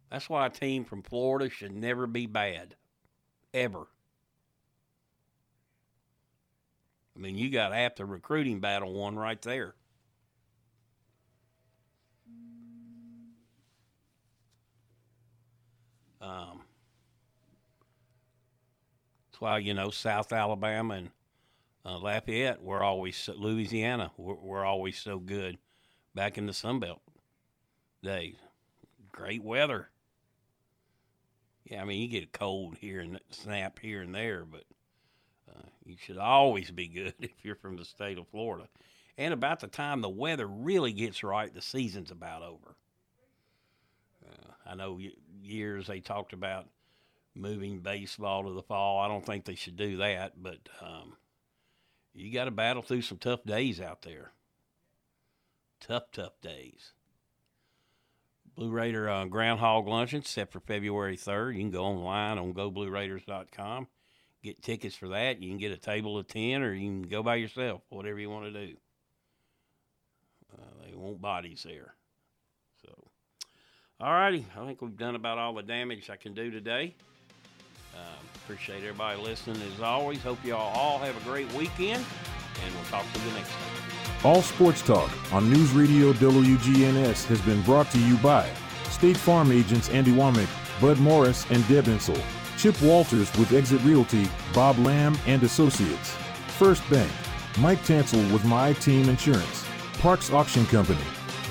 That's 0.10 0.30
why 0.30 0.46
a 0.46 0.50
team 0.50 0.86
from 0.86 1.04
Florida 1.04 1.50
should 1.50 1.72
never 1.72 2.08
be 2.08 2.26
bad. 2.26 2.76
Ever. 3.54 3.88
I 7.16 7.20
mean, 7.20 7.38
you 7.38 7.50
got 7.50 7.96
the 7.96 8.06
recruiting 8.06 8.60
battle 8.60 8.94
won 8.94 9.18
right 9.18 9.42
there. 9.42 9.76
Um, 16.22 16.62
that's 19.32 19.42
why 19.42 19.58
you 19.60 19.74
know 19.74 19.90
South 19.90 20.34
Alabama 20.34 20.96
and 20.96 21.10
uh, 21.86 21.98
Lafayette 21.98 22.62
we're 22.62 22.84
always 22.84 23.30
Louisiana 23.36 24.12
we're, 24.18 24.36
we're, 24.36 24.66
always 24.66 24.98
so 24.98 25.20
good 25.20 25.58
back 26.14 26.38
in 26.38 26.46
the 26.46 26.54
Sun 26.54 26.80
Belt 26.80 27.02
days. 28.04 28.36
Great 29.12 29.44
weather. 29.44 29.90
Yeah, 31.66 31.82
I 31.82 31.86
mean 31.86 32.02
you 32.02 32.08
get 32.08 32.24
a 32.24 32.38
cold 32.38 32.78
here 32.80 33.00
and 33.00 33.20
snap 33.30 33.80
here 33.80 34.02
and 34.02 34.14
there, 34.14 34.46
but 34.46 34.64
uh, 35.50 35.68
you 35.86 35.96
should 35.98 36.18
always 36.18 36.72
be 36.72 36.88
good 36.88 37.14
if 37.20 37.44
you're 37.44 37.56
from 37.56 37.78
the 37.78 37.86
state 37.86 38.18
of 38.18 38.28
Florida. 38.28 38.68
And 39.18 39.34
about 39.34 39.60
the 39.60 39.68
time 39.68 40.02
the 40.02 40.10
weather 40.10 40.48
really 40.48 40.94
gets 40.94 41.24
right, 41.24 41.54
the 41.54 41.62
season's 41.62 42.12
about 42.12 42.42
over. 42.42 42.76
Uh, 44.26 44.52
I 44.66 44.76
know 44.76 45.00
years 45.44 45.88
they 45.88 46.00
talked 46.00 46.32
about 46.32 46.68
moving 47.36 47.80
baseball 47.80 48.44
to 48.46 48.54
the 48.54 48.64
fall. 48.64 49.00
I 49.00 49.08
don't 49.08 49.26
think 49.26 49.46
they 49.46 49.56
should 49.56 49.76
do 49.76 49.98
that, 49.98 50.42
but 50.42 50.60
um, 50.82 51.14
you 52.20 52.34
got 52.34 52.46
to 52.46 52.52
battle 52.52 52.82
through 52.82 53.02
some 53.02 53.18
tough 53.18 53.44
days 53.46 53.80
out 53.80 54.02
there. 54.02 54.34
Tough, 55.80 56.12
tough 56.12 56.40
days. 56.42 56.92
Blue 58.56 58.70
Raider 58.70 59.10
uh, 59.10 59.26
Groundhog 59.26 59.88
Luncheon 59.88 60.24
set 60.24 60.52
for 60.52 60.60
February 60.60 61.16
3rd. 61.16 61.54
You 61.56 61.62
can 61.62 61.72
go 61.72 61.86
online 61.86 62.38
on 62.38 62.54
goblueraiders.com, 62.54 63.88
get 64.44 64.62
tickets 64.62 64.96
for 64.96 65.08
that. 65.10 65.42
You 65.42 65.50
can 65.50 65.58
get 65.58 65.72
a 65.72 65.78
table 65.78 66.18
of 66.18 66.28
10 66.28 66.62
or 66.62 66.74
you 66.74 66.90
can 66.90 67.02
go 67.04 67.24
by 67.24 67.36
yourself, 67.36 67.82
whatever 67.88 68.20
you 68.20 68.30
want 68.30 68.54
to 68.54 68.68
do. 68.68 68.76
Uh, 70.54 70.86
they 70.86 70.94
want 70.94 71.22
bodies 71.22 71.64
there. 71.66 71.94
So, 72.82 72.94
all 74.02 74.12
righty. 74.12 74.46
I 74.58 74.66
think 74.66 74.82
we've 74.82 74.98
done 74.98 75.16
about 75.16 75.38
all 75.38 75.54
the 75.54 75.64
damage 75.64 76.10
I 76.10 76.18
can 76.18 76.34
do 76.34 76.52
today. 76.52 76.96
Uh, 77.96 78.00
appreciate 78.36 78.78
everybody 78.78 79.22
listening 79.22 79.62
as 79.74 79.82
always. 79.82 80.22
Hope 80.22 80.44
y'all 80.44 80.74
all 80.76 81.00
have 81.00 81.16
a 81.16 81.30
great 81.30 81.52
weekend, 81.54 82.04
and 82.64 82.76
we'll 82.76 82.84
talk 82.86 83.06
to 83.14 83.20
you 83.20 83.32
next 83.34 83.50
time. 83.50 84.26
All 84.26 84.42
Sports 84.42 84.82
Talk 84.82 85.10
on 85.34 85.50
News 85.50 85.72
Radio 85.72 86.12
WGNS 86.14 87.26
has 87.26 87.42
been 87.42 87.62
brought 87.62 87.90
to 87.92 88.00
you 88.00 88.18
by 88.18 88.50
State 88.90 89.18
Farm 89.18 89.52
agents 89.52 89.90
Andy 89.90 90.12
Womack, 90.12 90.50
Bud 90.82 91.00
Morris, 91.00 91.46
and 91.50 91.66
Deb 91.68 91.86
Insel. 91.86 92.22
Chip 92.58 92.82
Walters 92.82 93.32
with 93.38 93.54
Exit 93.54 93.82
Realty, 93.84 94.28
Bob 94.54 94.78
Lamb 94.80 95.18
and 95.26 95.42
Associates. 95.44 96.16
First 96.58 96.88
Bank, 96.90 97.10
Mike 97.60 97.80
Tansel 97.84 98.30
with 98.34 98.44
My 98.44 98.74
Team 98.74 99.08
Insurance. 99.08 99.66
Parks 100.00 100.32
Auction 100.32 100.66
Company, 100.66 101.00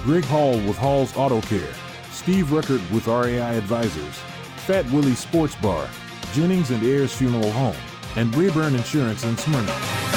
Greg 0.03 0.25
Hall 0.25 0.53
with 0.53 0.77
Hall's 0.77 1.17
Auto 1.17 1.41
Care. 1.43 1.73
Steve 2.11 2.47
Ruckert 2.47 2.83
with 2.91 3.07
RAI 3.07 3.57
Advisors, 3.57 4.17
Fat 4.67 4.85
Willie 4.91 5.15
Sports 5.15 5.55
Bar, 5.57 5.89
Jennings 6.33 6.71
and 6.71 6.83
Ayers 6.83 7.13
Funeral 7.13 7.51
Home, 7.53 7.77
and 8.17 8.35
Reburn 8.35 8.75
Insurance 8.75 9.25
in 9.25 9.37
Smyrna. 9.37 10.08